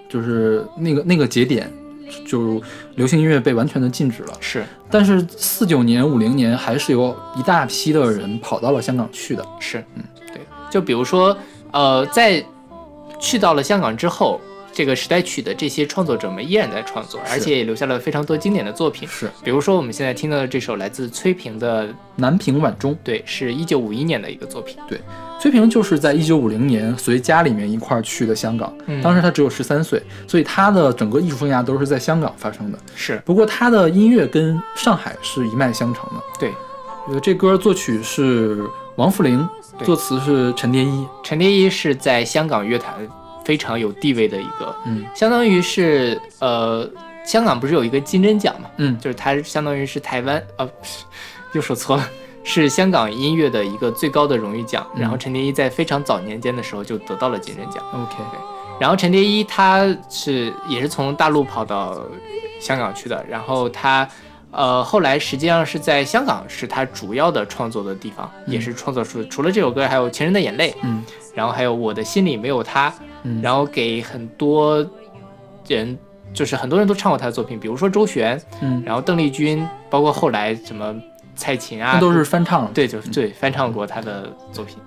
[0.09, 1.71] 就是那个那个节点，
[2.25, 2.61] 就
[2.95, 4.33] 流行音乐被完全的禁止了。
[4.39, 9.45] 是但是四九年、五零年还是有一大批的人跑到了香港去的。
[9.59, 10.03] 是，嗯，
[10.33, 11.37] 对，就比如说，
[11.71, 12.43] 呃，在
[13.19, 14.39] 去到了香港之后，
[14.71, 19.07] 这个时代曲的这些创作者们依然在创作，而且也留下了非常多经典的作品。
[19.07, 24.77] 是比如说我们现在听到的这首来自崔萍的，南屏晚钟，对，是一九五一年的一个作品。
[24.87, 24.99] 对
[25.39, 32.77] 崔萍就是在一九五零年随家里面一块儿去的香港，嗯当时他只有十三岁，所以他的整个艺术生涯都是在香港发生的。
[32.93, 36.21] 是不过他的音乐跟上海是一脉相承的。
[36.39, 36.51] 对，
[37.07, 38.63] 呃，这歌作曲是
[38.97, 39.47] 王富林，
[39.77, 41.07] 对作词是陈蝶衣。
[41.23, 42.95] 陈蝶衣是在香港乐坛
[43.49, 45.03] 非常有地位的一个，嗯。
[45.15, 46.87] 相当于是呃，
[47.25, 51.03] 香港不是有一个金针奖嘛，嗯，就是它相当于是台湾呃，不 是
[51.53, 52.07] 又说错了，
[52.43, 54.85] 是香港音乐的一个最高的荣誉奖。
[54.93, 55.01] 嗯。
[55.01, 57.83] 然后陈蝶衣在非常早年间的时候就得到了金针奖。
[57.91, 58.17] OK，
[58.79, 61.99] 然后陈蝶衣他是也是从大陆跑到
[62.61, 64.07] 香港去的，然后他
[64.51, 71.03] 呃后来实际上是在香港是他主要的创作的地方，嗯也是创作出除了这首歌还有《情人的眼泪》，嗯。
[71.35, 72.93] 然后还有我的心里没有他，
[73.23, 74.85] 嗯，然后给很多
[75.67, 75.97] 人
[76.33, 80.95] 就是很多人都唱过他的作品，比如说周璇，嗯，然后邓丽君，包括后来什么
[81.35, 82.71] 蔡琴啊，那都是翻唱。
[82.73, 84.77] 对，就是对翻唱过他的作品。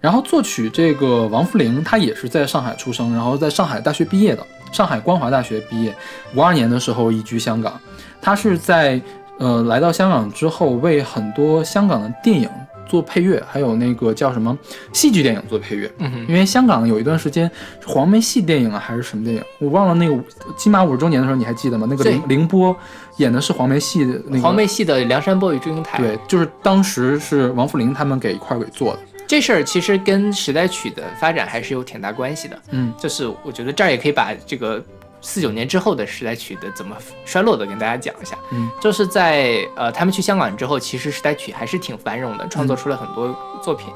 [0.00, 4.42] 然后作曲这个王富龄，他也是在上海出生，然后在上海大学毕业的，
[4.72, 5.94] 上海光华大学毕业，
[6.34, 7.78] 五二年的时候移居香港。
[8.22, 9.00] 他是在
[9.38, 12.48] 呃来到香港之后，为很多香港的电影
[12.90, 14.58] 做配乐，还有那个叫什么
[14.92, 15.88] 戏剧电影做配乐。
[15.98, 17.48] 嗯哼，因为香港有一段时间
[17.80, 19.94] 是黄梅戏电影啊，还是什么电影，我忘了。
[19.94, 20.18] 那个
[20.56, 21.86] 金马五十周年的时候，你还记得吗？
[21.88, 22.76] 那个凌凌波
[23.18, 28.98] 演的是黄梅戏的那个黄梅戏的《梁山伯与祝英台》，对，就是当时是王富林他们给一块儿给做的。
[29.26, 32.58] 这事儿其实跟时代曲的发展还是有挺大关系的。
[32.70, 34.84] 嗯就是我觉得这儿也可以把这个
[35.20, 38.36] 四九年之后的时代曲的怎么衰落的跟大家讲一下。
[38.52, 43.88] 嗯，就是在呃他们去香港之后，其实时代曲还是挺繁荣的，创作出了很多作品。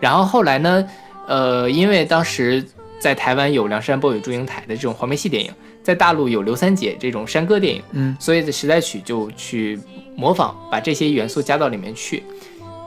[0.00, 0.88] 然后后来呢，
[1.26, 2.64] 呃，因为当时
[3.00, 5.52] 在台湾有《梁山伯与祝英台》的这种黄梅戏电影，
[5.82, 9.78] 在大陆有刘三姐这种山歌电影，嗯所以的时代曲就去
[10.16, 12.24] 模仿，把这些元素加到里面去，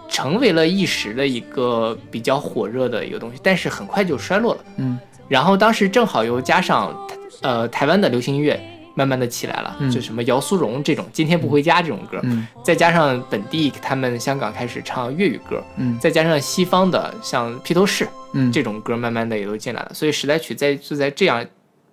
[0.10, 4.62] 成为了一时的一个比较火热的一个东西，但是很快就衰落了。
[4.78, 6.96] 嗯然后当时正好又加上
[7.42, 8.60] 呃台湾的流行音乐
[8.94, 9.92] 慢慢的起来了，嗯。
[9.92, 12.48] 就什么姚苏蓉这种《今天不回家》这种歌，嗯。
[12.64, 15.98] 再加上本地他们香港开始唱粤语歌，嗯。
[16.00, 21.46] 再加上西方的像披头士嗯，这种歌，慢慢的也都进来了，所以时代曲在就在这样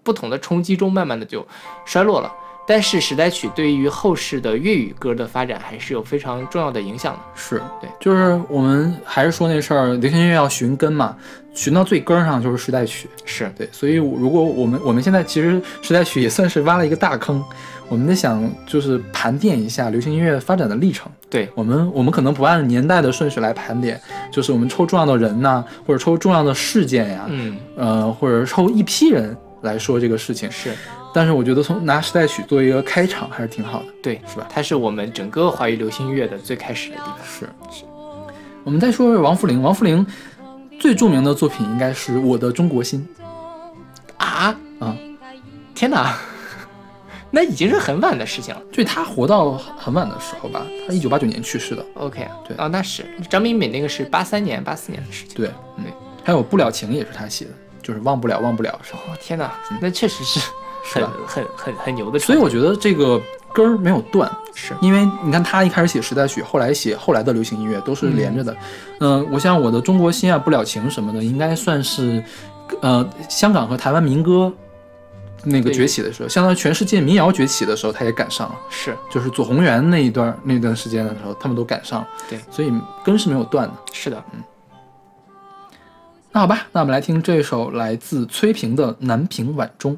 [0.02, 1.46] 不同的冲击中，慢慢的就
[1.84, 2.32] 衰落了。
[2.64, 7.20] 但是时代曲对于后世的粤语歌的发展还是有非常重要的影响的。
[7.34, 11.16] 是对就是我们还是说那事儿，流行音乐要寻根嘛，
[11.54, 13.08] 寻到最根儿上就是时代曲。
[13.24, 17.42] 是对，所以如果我们我们现在其实时代曲也算是挖了一个大坑，
[17.88, 21.10] 我们在想就是盘点一下流行音乐发展的历程。
[21.28, 24.00] 对，我们我们可能不按年代的顺序来盘点，
[24.30, 30.50] 就是我们抽重要的人呐、或者抽重要的事件呀，嗯，呃，或者抽一批人来说这个事情。
[30.50, 30.72] 是
[31.14, 33.86] 但是我觉得从拿时代曲作为一个开场还是挺好的。
[34.02, 37.18] 对，是吧它是我们整个华语流行音乐的最开始的地方。
[37.22, 37.40] 是
[37.70, 37.84] 是。
[38.64, 40.06] 我们再说说王富龄，王富龄
[40.82, 43.06] 最著名的作品应该是《我的中国心
[44.16, 44.96] 啊啊！
[45.76, 46.18] 天哪，
[47.30, 51.86] 那已经是很晚的事情了。》，就他活到很晚的时候吧，他一九八九年去世的。
[51.94, 55.36] OK，对哦，那是张敏敏那个是八三年、八四年的事情。
[55.36, 55.84] 对，嗯，
[56.24, 58.76] 还有《不了情》也是他写的，就是忘不了忘不了。
[58.92, 60.40] 哦，天哪，那确实是
[60.92, 62.18] 很吧很很很牛的。
[62.18, 63.22] 所以我觉得这个
[63.54, 68.56] 根儿没有断，是因为你看他一开始写时代曲，后来写后来的流行音乐都是连着的。
[69.00, 72.22] 嗯、我想我的中国心啊、不了情什么的，应该算是
[72.80, 74.52] 呃香港和台湾民歌
[75.44, 78.54] 那个崛起的时候，相当于全世界民谣崛起的时候，他也赶上了。
[78.70, 82.08] 是就是左宏元那一段那段时间的时候，他们都赶上了。
[82.30, 82.72] 对所以
[83.04, 83.74] 根是没有断的。
[83.92, 84.42] 是的，嗯
[86.34, 89.92] 那好吧，那我们来听这首来自崔萍的《南屏晚钟》。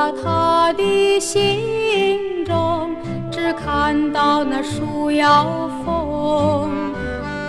[0.00, 2.96] 到它的心中，
[3.30, 6.70] 只看到那树摇风。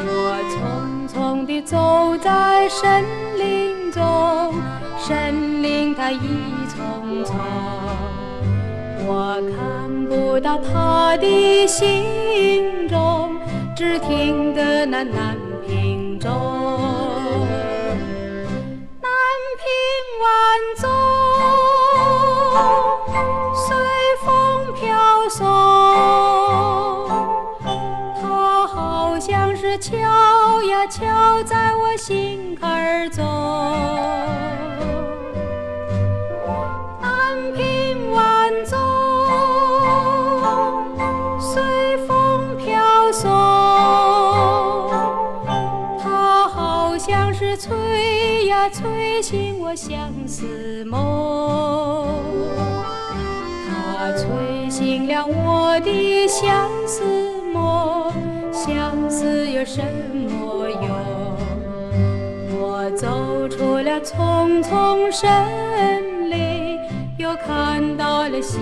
[0.04, 3.06] 我匆匆地走在森
[3.38, 4.54] 林中，
[5.00, 6.20] 森林它一
[6.68, 7.38] 丛丛，
[9.08, 13.38] 我看不到他的心中，
[13.74, 15.38] 只听得那南
[49.76, 52.08] 相思梦。
[53.68, 57.04] 它催醒了我的相思
[57.54, 58.12] 梦，
[58.52, 59.82] 相思有什
[60.14, 60.90] 么用？
[62.60, 65.30] 我走出了丛丛森
[66.30, 66.80] 林，
[67.18, 68.60] 又看到了夕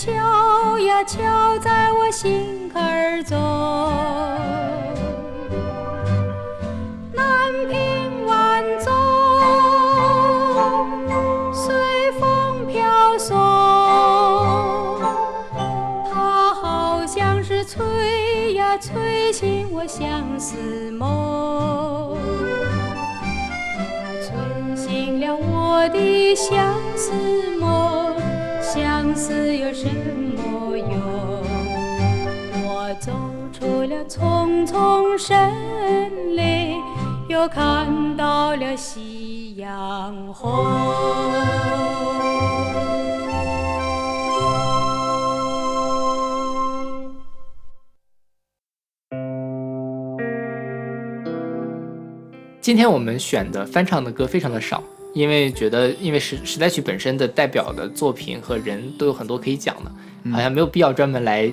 [0.00, 3.36] 敲呀敲在我心坎中。
[7.12, 8.92] 南屏晚钟，
[11.52, 13.36] 随风飘送。
[16.12, 22.16] 它好像是催呀催醒我相思梦，
[23.76, 23.82] 它
[24.22, 26.72] 吹醒了我的相
[35.28, 36.80] 丛森林，
[37.28, 40.64] 又看到了夕阳红。
[52.62, 54.82] 今天我们选的翻唱的歌非常的少，
[55.12, 59.92] 因为觉得因为时时代曲本身的代表的作品和人都有很多可以讲的，
[60.32, 61.52] 好像没有必要专门来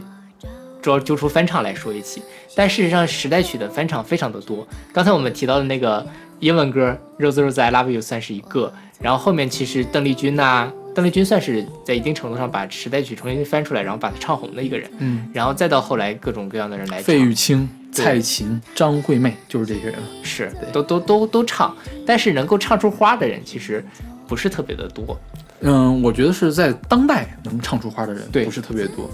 [0.85, 2.21] 捉揪出翻唱来说一起。
[2.53, 4.65] 但事实上，时代曲的翻唱非常的多。
[4.93, 6.05] 刚才我们提到的那个
[6.39, 8.71] 英文歌《Rose Rose I Love You》算是一个，
[9.01, 14.89] 然后后面其实邓丽君呐、邓丽君算是在一定程度上把时代曲重新翻出来，然后把它唱红的一个人。
[14.99, 19.95] 嗯，然后再到后来各种各样的人来唱费玉清、蔡琴、张惠妹，就是这些人。
[20.23, 21.75] 是都都都都唱，
[22.05, 23.83] 但是能够唱出花的人其实
[24.27, 25.19] 不是特别的多。
[25.61, 29.09] 嗯，我觉得是在当代能唱出花的人对不是特别多，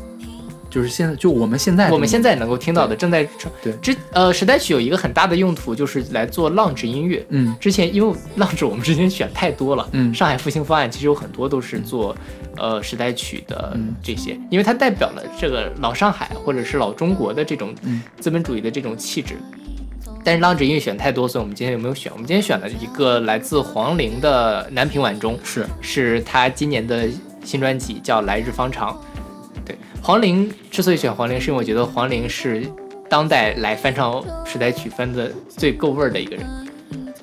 [0.72, 7.23] 就是现在就我们现在我们现在能够听到的正在唱，对之呃时代曲有一个很大的用途就是来做浪子音乐。
[7.30, 12.15] 嗯之前因为浪子我们之前选太多了，嗯上海复兴方案其实有很多都是做
[12.56, 19.35] 呃时代曲的嗯这些，因为它代表了这个老上海或者是老中国的这种嗯资本主义的这种气质。
[20.23, 22.11] 但是浪子音乐选太多，所以我们今天有没有选？
[22.14, 27.10] 我们今天选了一个来自黄龄的《南屏晚钟》，是是他今年的
[27.43, 28.93] 新专辑，叫《来日方长》。
[30.02, 32.68] 对，黄龄之所以选黄龄，是因为我觉得黄龄是
[33.10, 36.45] 当代来翻唱时代曲翻的最够味儿的一个人，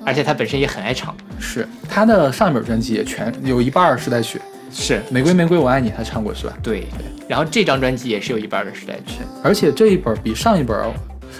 [0.05, 1.15] 而且他本身也很爱唱。
[1.39, 4.39] 是他的上一本专辑也全有一半儿时代曲，
[4.71, 6.57] 是《玫瑰玫瑰我爱你》他唱过是吧？
[6.63, 6.87] 对，
[7.27, 10.77] 然后这张专辑也是有一半的时代曲，而且这一本比上一本，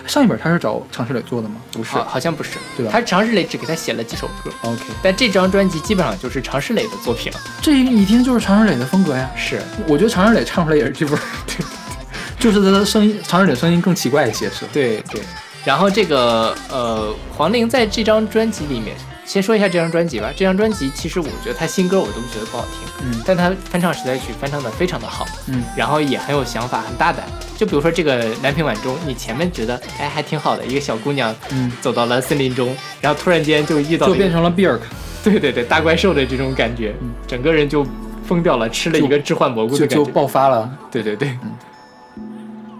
[0.10, 1.56] 上一本他是找常石磊做的吗？
[1.72, 7.40] 不是好好像不是，对吧他常石磊只给他写了几首歌，，OK，但这张专辑基本上就是常石磊的作品了。
[7.61, 9.30] 这一听就是常石磊的风格呀。
[9.36, 11.64] 是，我觉得常石磊唱出来也是这味儿，对，
[12.40, 14.72] 就是他的声音，常石磊声音更奇怪一些，是吧？
[14.73, 15.22] 对对。
[15.64, 18.95] 然后这个呃，黄龄在这张专辑里面，
[19.30, 20.34] 先说一下这张专辑吧。
[20.35, 27.27] 这张专辑其实我觉得他新歌我都觉得不好听，嗯但他翻唱时代曲翻唱的非常的好，嗯，然后也很有想法，很大胆。
[27.56, 34.80] 就比如说这个《南屏晚钟》，你前面觉得哎还挺好的，一个小姑娘嗯走到了森林中，然后突然间就遇到了就变成了 Björk，
[35.23, 37.85] 对对对大怪兽的这种感觉，嗯整个人就
[38.26, 40.19] 疯掉了，吃了一个置换蘑菇的就就感觉。
[40.19, 40.68] 爆发了。
[40.89, 41.38] 对对对。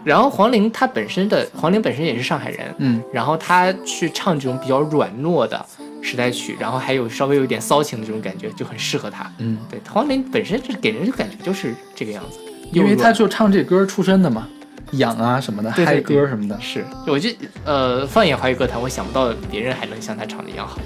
[0.04, 5.64] 然后黄龄她本身的黄龄本身也是上海人，嗯，然后她去唱这种比较软糯的
[6.02, 9.32] 时代曲，然后还有稍微有一点骚情的这种感觉，就很适合他。
[9.40, 12.40] 嗯，对，黄龄本身就给人的感觉就是这个样子，
[12.72, 14.48] 因为他就唱这歌出身的嘛，
[14.94, 16.60] 痒啊什么的，嗨对对对歌什么的。
[16.62, 17.30] 是，我就
[17.66, 20.80] 呃，放眼华语歌坛，我想不到别人还能像他唱的一样好，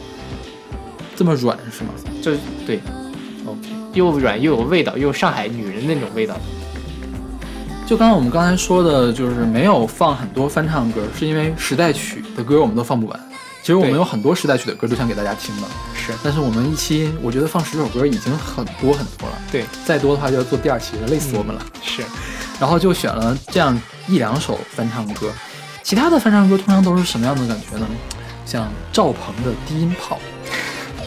[1.16, 1.90] 这么软是吗
[2.22, 2.32] 就
[2.66, 2.80] 对
[3.46, 6.36] ，？OK，又软又有味道，又有上海女人那种味道。
[7.86, 13.20] 就刚刚我们刚才说的，就是没有放很多翻唱歌，是因为时代曲的歌我们都放不完。
[13.64, 16.12] 其实我们有很多时代曲的歌都想给大家听的，是。
[16.22, 21.66] 但是我们一期我觉得放十首歌已经很多很多了，对，再多的话就要做第二期了，累死我们了。
[21.82, 22.04] 是，
[22.60, 25.32] 然后就选了这样一两首翻唱歌，
[25.82, 27.88] 其他的翻唱歌通常都是什么样的感觉呢？
[28.46, 30.20] 像赵鹏的低音炮，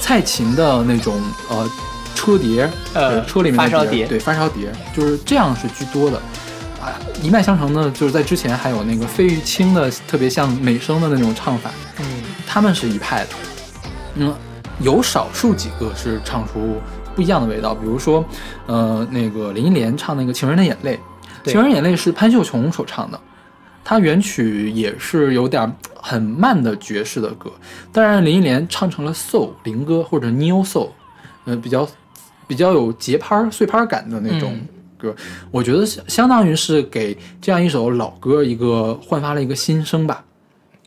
[0.00, 1.70] 蔡琴的那种呃
[2.14, 4.06] 车碟，呃车里面的发烧碟。
[4.06, 6.16] 对发烧碟，就是这样是居多的。
[6.80, 12.04] 啊，一脉相承的，就是在之前还有那个费玉清的特别像美声的那种唱法，嗯，
[12.47, 13.31] 他们是一派的。
[14.14, 14.35] 嗯，
[14.81, 16.77] 有少数几个是唱出
[17.14, 18.24] 不一样的味道，比如说，
[18.66, 20.98] 呃，那个林忆莲唱那个《情人的眼泪》，
[21.51, 23.20] 《情人眼泪》是潘秀琼所唱的，
[23.85, 25.70] 她原曲也是有点
[26.01, 27.51] 很慢的爵士的歌，
[27.93, 30.89] 当然林忆莲唱成了 soul 灵歌或者 neo soul，
[31.44, 31.86] 呃，比较
[32.47, 35.14] 比较有节拍儿碎拍儿感的那种嗯歌，
[35.51, 40.23] 我觉得相相当于是给这样一首老歌一个焕发了一个新生吧。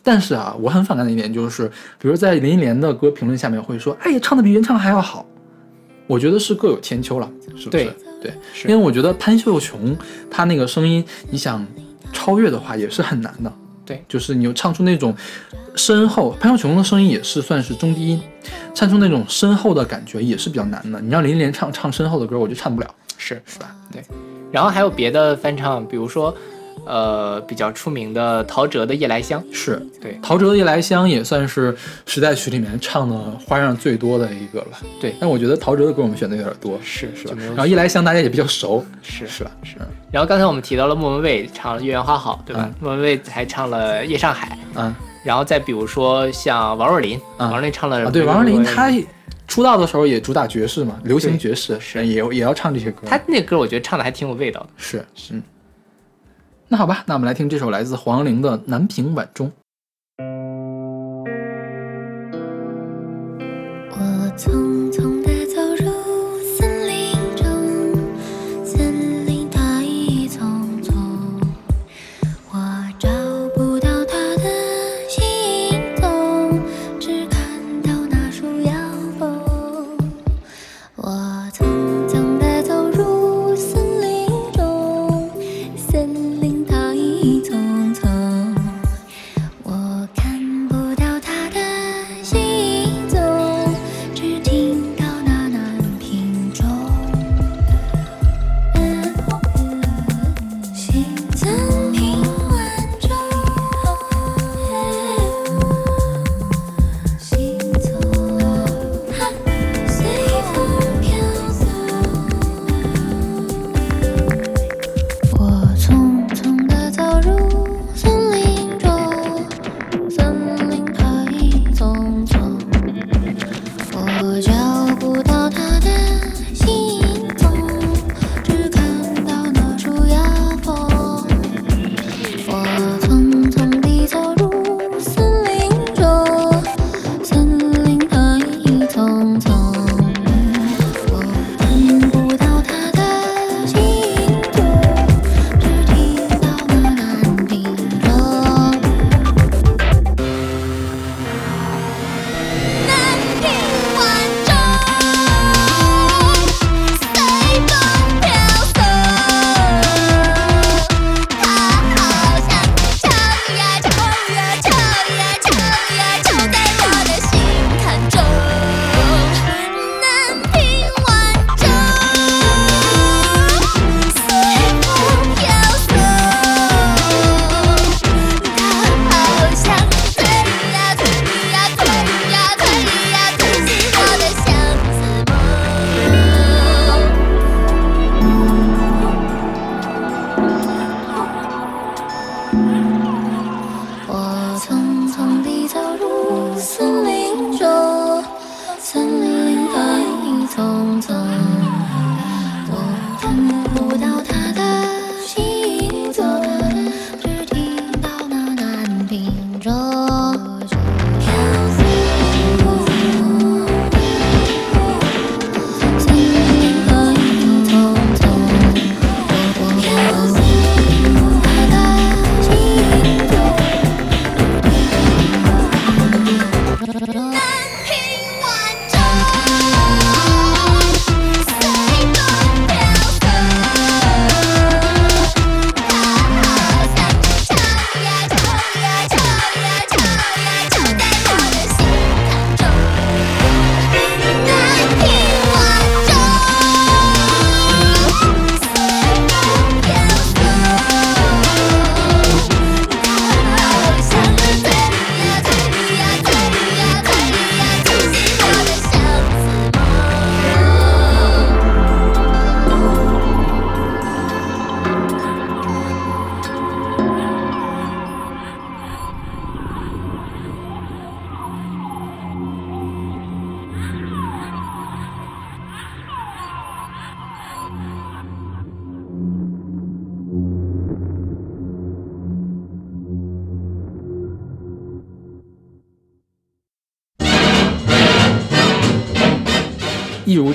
[0.10, 1.70] 但是啊，我很反感的一点就是，
[2.00, 5.24] 比如在林忆莲的歌评论下面会说：“哎呀，唱的比原唱还要好。”
[6.08, 7.96] 我觉得是各有千秋了，是不是？
[8.20, 8.34] 对
[8.64, 9.96] 因为我觉得潘秀琼
[10.32, 11.64] 她那个声音，你想
[12.12, 13.54] 超越的话也是很难的。
[13.86, 15.16] 对就是你又唱出那种
[15.76, 18.22] 深厚，潘秀琼的声音也是算是中低音，
[18.74, 21.00] 唱出那种深厚的感觉也是比较难的。
[21.00, 22.96] 你让林忆莲唱唱深厚的歌，我就唱不了。
[23.20, 23.76] 是是吧？
[23.92, 24.04] 对，
[24.52, 26.34] 然后还有别的翻唱，比如说，
[26.86, 31.76] 呃，比较出名的陶喆的《夜来香》，是对陶喆的《夜来香》也算是
[32.06, 33.16] 时代曲里面唱的
[33.46, 34.68] 花样最多的一个了。
[35.00, 37.36] 对但我觉得陶喆的歌我们选的有点多，是是吧？
[37.50, 39.52] 然后《夜来香》大家也比较熟，是是吧？
[39.64, 39.76] 是。
[40.12, 42.70] 然后刚才我们提到了莫文蔚唱了《月圆花好》，对吧？
[42.80, 48.98] 莫文蔚还唱了《夜上海》，嗯然后再比如说像王若琳，啊王若琳唱了啊，对，王若琳她她
[49.48, 53.02] 出道的时候也主打爵士嘛，流行爵士，是也也要唱这些歌。
[53.06, 54.70] 她那歌我觉得唱的还挺有味道的。
[54.78, 55.44] 是嗯。
[56.72, 59.52] 那好吧，那我们来听这首来自黄龄的《南屏晚钟》。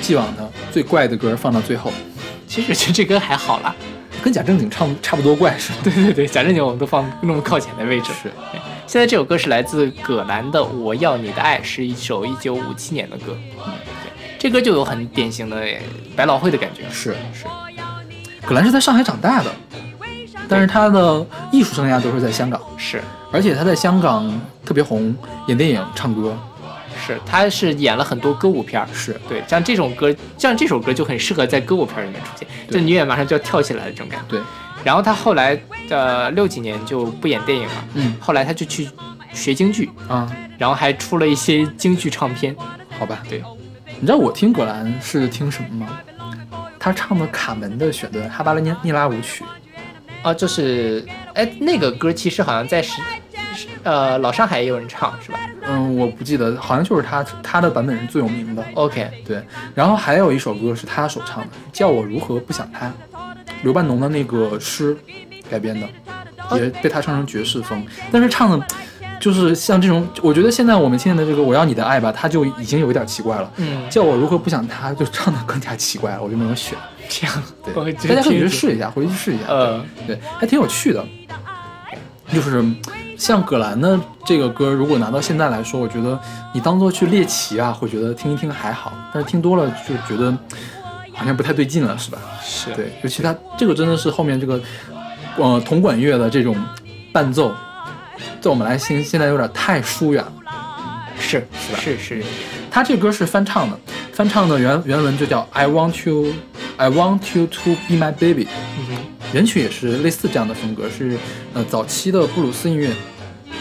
[0.05, 1.91] 既往的最怪的歌放到最后，
[2.47, 3.75] 其实这这歌还好啦。
[4.21, 5.79] 跟贾正经唱差不多怪是吧？
[5.83, 8.11] 对对对，贾正经我们都放那么靠前的位置。
[8.21, 8.29] 是。
[8.51, 13.35] 对现在这首歌是来自葛兰的《我要你的爱》，是一首一九五七年的歌。
[13.65, 13.73] 嗯，
[14.03, 15.65] 对，这歌就有很典型的
[16.15, 16.83] 百老汇的感觉。
[16.91, 17.45] 是是。
[18.45, 19.51] 葛兰是在上海长大的，
[20.47, 22.61] 但是他的艺术生涯都是在香港。
[22.77, 23.01] 是，
[23.31, 24.31] 而且他在香港
[24.63, 25.15] 特别红，
[25.47, 26.37] 演电影、唱歌。
[27.05, 28.87] 是，他是演了很多歌舞片儿。
[28.93, 34.25] 是对，像这种歌，像这首歌就很适合在歌舞片里面出现，就女演马上就要跳起来的这种感觉。
[34.29, 34.41] 对。
[34.83, 35.59] 然后他后来
[35.89, 38.87] 的六几年就不演电影了，嗯，后来他就去
[39.33, 42.55] 学京剧啊，然后还出了一些京剧唱片，
[42.99, 43.23] 好吧？
[43.27, 43.43] 对，
[43.99, 45.99] 你知道我听葛兰是听什么吗？
[46.79, 49.43] 他唱的《卡门》的选段《哈巴涅尼拉舞曲》
[50.21, 51.03] 啊，就是
[51.33, 53.01] 哎，那个歌其实好像在是
[53.81, 55.39] 呃老上海也有人唱是吧？
[55.67, 58.63] 嗯，我不记得，好像就是他他的版本是最有名的。
[58.73, 59.43] OK，对，
[59.73, 62.87] 然后还有一首歌是他首唱的，《叫我如何不想他》。
[63.63, 64.95] 刘半农的那个诗
[65.49, 65.87] 改编的，
[66.57, 68.67] 也被他唱成爵士风，但是唱的，
[69.19, 73.51] 就是像这种，我觉得现在我们现在的这个我要你的爱吧，他就已经有一点奇怪了。
[73.57, 76.77] 嗯，叫我如何不想他，就唱的更加奇怪了，我就没有选。
[77.09, 77.73] 这样，对，
[78.07, 79.45] 大家可以去试一下，回去试一下。
[79.47, 81.03] 呃，对，还挺有趣的。
[82.33, 82.63] 就是
[83.17, 86.19] 像葛兰的这个歌，如果拿到现在来说，我觉得
[86.53, 90.35] 你当做去猎奇啊，会觉得听一听还好，但是听多了就觉得。
[91.17, 92.17] 好像不太对劲了，是吧？
[92.43, 94.59] 是对，尤其他这个真的是后面这个，
[95.37, 96.53] 呃，铜管乐的这种
[97.13, 97.53] 伴奏，
[98.41, 100.33] 在我们来听现在有点太疏远了。
[101.17, 101.79] 是是吧？
[101.81, 102.21] 是是。
[102.69, 103.79] 他这歌是翻唱的，
[104.11, 106.33] 翻唱的原原文就叫 I want you,
[106.75, 108.49] I want you to be my baby。
[108.77, 108.94] 嗯
[109.35, 111.17] 原曲也是类似这样的风格，是
[111.53, 112.87] 呃早期的布鲁斯音乐，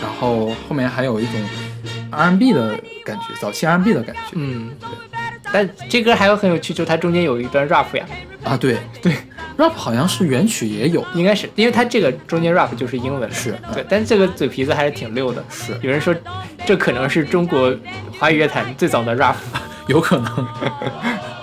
[0.00, 1.32] 然后后面还有一种
[2.12, 4.20] R&B 的感觉，早期 R&B 的感觉。
[4.34, 4.88] 嗯，对。
[5.52, 8.06] 但这歌还有很有趣，就是它中间有一段 rap 呀。
[8.44, 9.16] 啊，对 对
[9.56, 13.84] ，rap 好像是原曲也有，应该是，因为它这个中间 rap 就是英文，是对。
[13.88, 15.76] 但这个嘴皮子还是挺溜的，是。
[15.82, 16.14] 有人说，
[16.64, 17.74] 这可能是中国
[18.16, 19.34] 华语乐坛最早的 rap，
[19.88, 20.48] 有可能。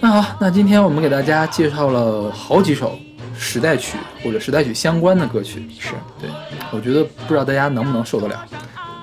[0.00, 2.96] 那好，那今天我们给大家介绍了好几首
[3.36, 6.30] 时代曲或者时代曲相关的歌曲，是对。
[6.70, 8.46] 我觉得不知道大家能不能受得了。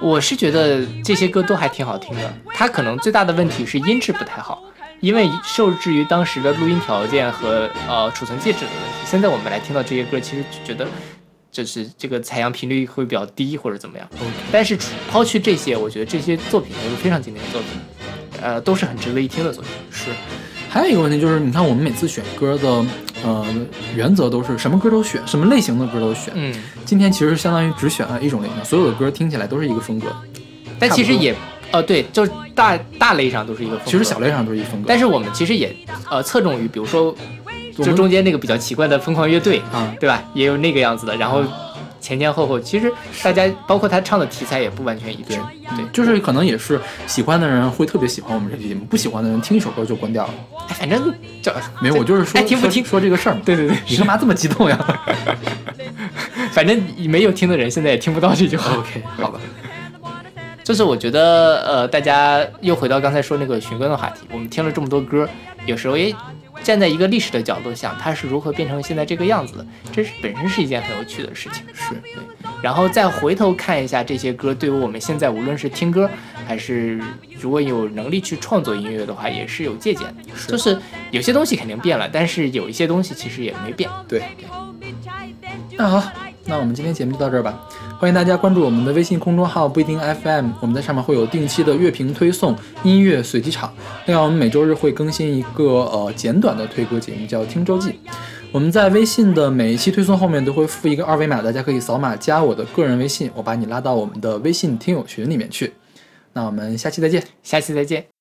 [0.01, 4.63] 我是觉得这些歌都还挺好听的，它可能最大的问题是音质不太好，
[5.01, 9.05] 因为受制于当时的录音条件和呃储存介质的问题。
[9.05, 10.87] 现在我们来听到这些歌，其实觉得
[11.51, 14.07] 就是这个采样频率会比较低或者怎么样。
[14.49, 14.77] 但是
[15.11, 19.71] 抛去这些，我觉得这些作品都是非常经典的作品，呃，都是很值得一听的作品。
[19.91, 20.11] 是。
[20.75, 22.67] 还有一个问题就是，你看我们每次选歌的，
[23.23, 23.45] 呃，
[23.95, 26.33] 原则都是什么歌都选，什么类型的歌都选。
[26.35, 26.53] 嗯，
[26.83, 30.07] 今天其实相当于只选了一种类型，所有的歌听起来都是一个风格。
[30.77, 31.33] 但其实也，
[31.71, 34.85] 呃，对，就是大大类上都是一个风格，其实小类上都是一风格。
[34.85, 35.73] 但是我们其实也，
[36.11, 37.15] 呃，侧重于，比如说，
[37.77, 40.21] 就中间那个比较奇怪的疯狂乐队啊，对吧？
[40.33, 41.41] 也有那个样子的，然后。
[42.05, 45.39] 前前后后，其实大家包括他唱的题材也不完全一致，
[45.75, 50.33] 对，就是可能也是喜欢的人会特别喜欢我们这期节目，不喜欢的人听一首歌就关掉了。
[50.67, 51.11] 哎，反正
[51.41, 51.51] 这
[51.81, 53.41] 没有，我就是说，哎听不听说这个事儿嘛。
[53.43, 54.77] 对对对，你干嘛这么激动呀？
[56.53, 56.79] 反正
[57.09, 58.77] 没有听的人现在也听不到这句话。
[58.77, 59.39] OK，好吧。
[60.63, 65.27] 就是我觉得，呃，大家又回到刚才说那个寻根的话题，我们听了这么多歌，
[65.65, 66.15] 有时候也。
[66.63, 71.63] 站在一个历史的角度想，它是如何变成现在这个样子的，这是本身是一件很有趣的事情。
[71.73, 72.23] 是对，
[72.61, 76.09] 然后再回头看一下这些歌，对于我们现在无论是听歌，
[76.47, 76.99] 还是
[77.39, 80.35] 如果有能力去创作音乐的话，也是有借鉴的。
[80.35, 80.79] 是就是
[81.11, 83.89] 有些东西肯定变了，但是有一些东西其实也没变。
[84.07, 84.23] 对。
[85.77, 86.11] 那好，
[86.47, 87.59] 那我们今天节目就到这儿吧。
[87.97, 93.73] 欢迎大家关注我们的微信公众号不一定 FM，我们在上面会有定期的乐评推送、音乐随机场。
[94.05, 97.89] 另外，我们每周日会更新一个呃简短的推歌节目，叫《听周记》。
[98.51, 105.73] 我们在微信的每一期推送后面都会附一个二维码，大家可以扫码加我的个人微信，我把你拉到我们的微信听友群里面去。
[106.33, 108.14] 那我们下期再见，下期再见。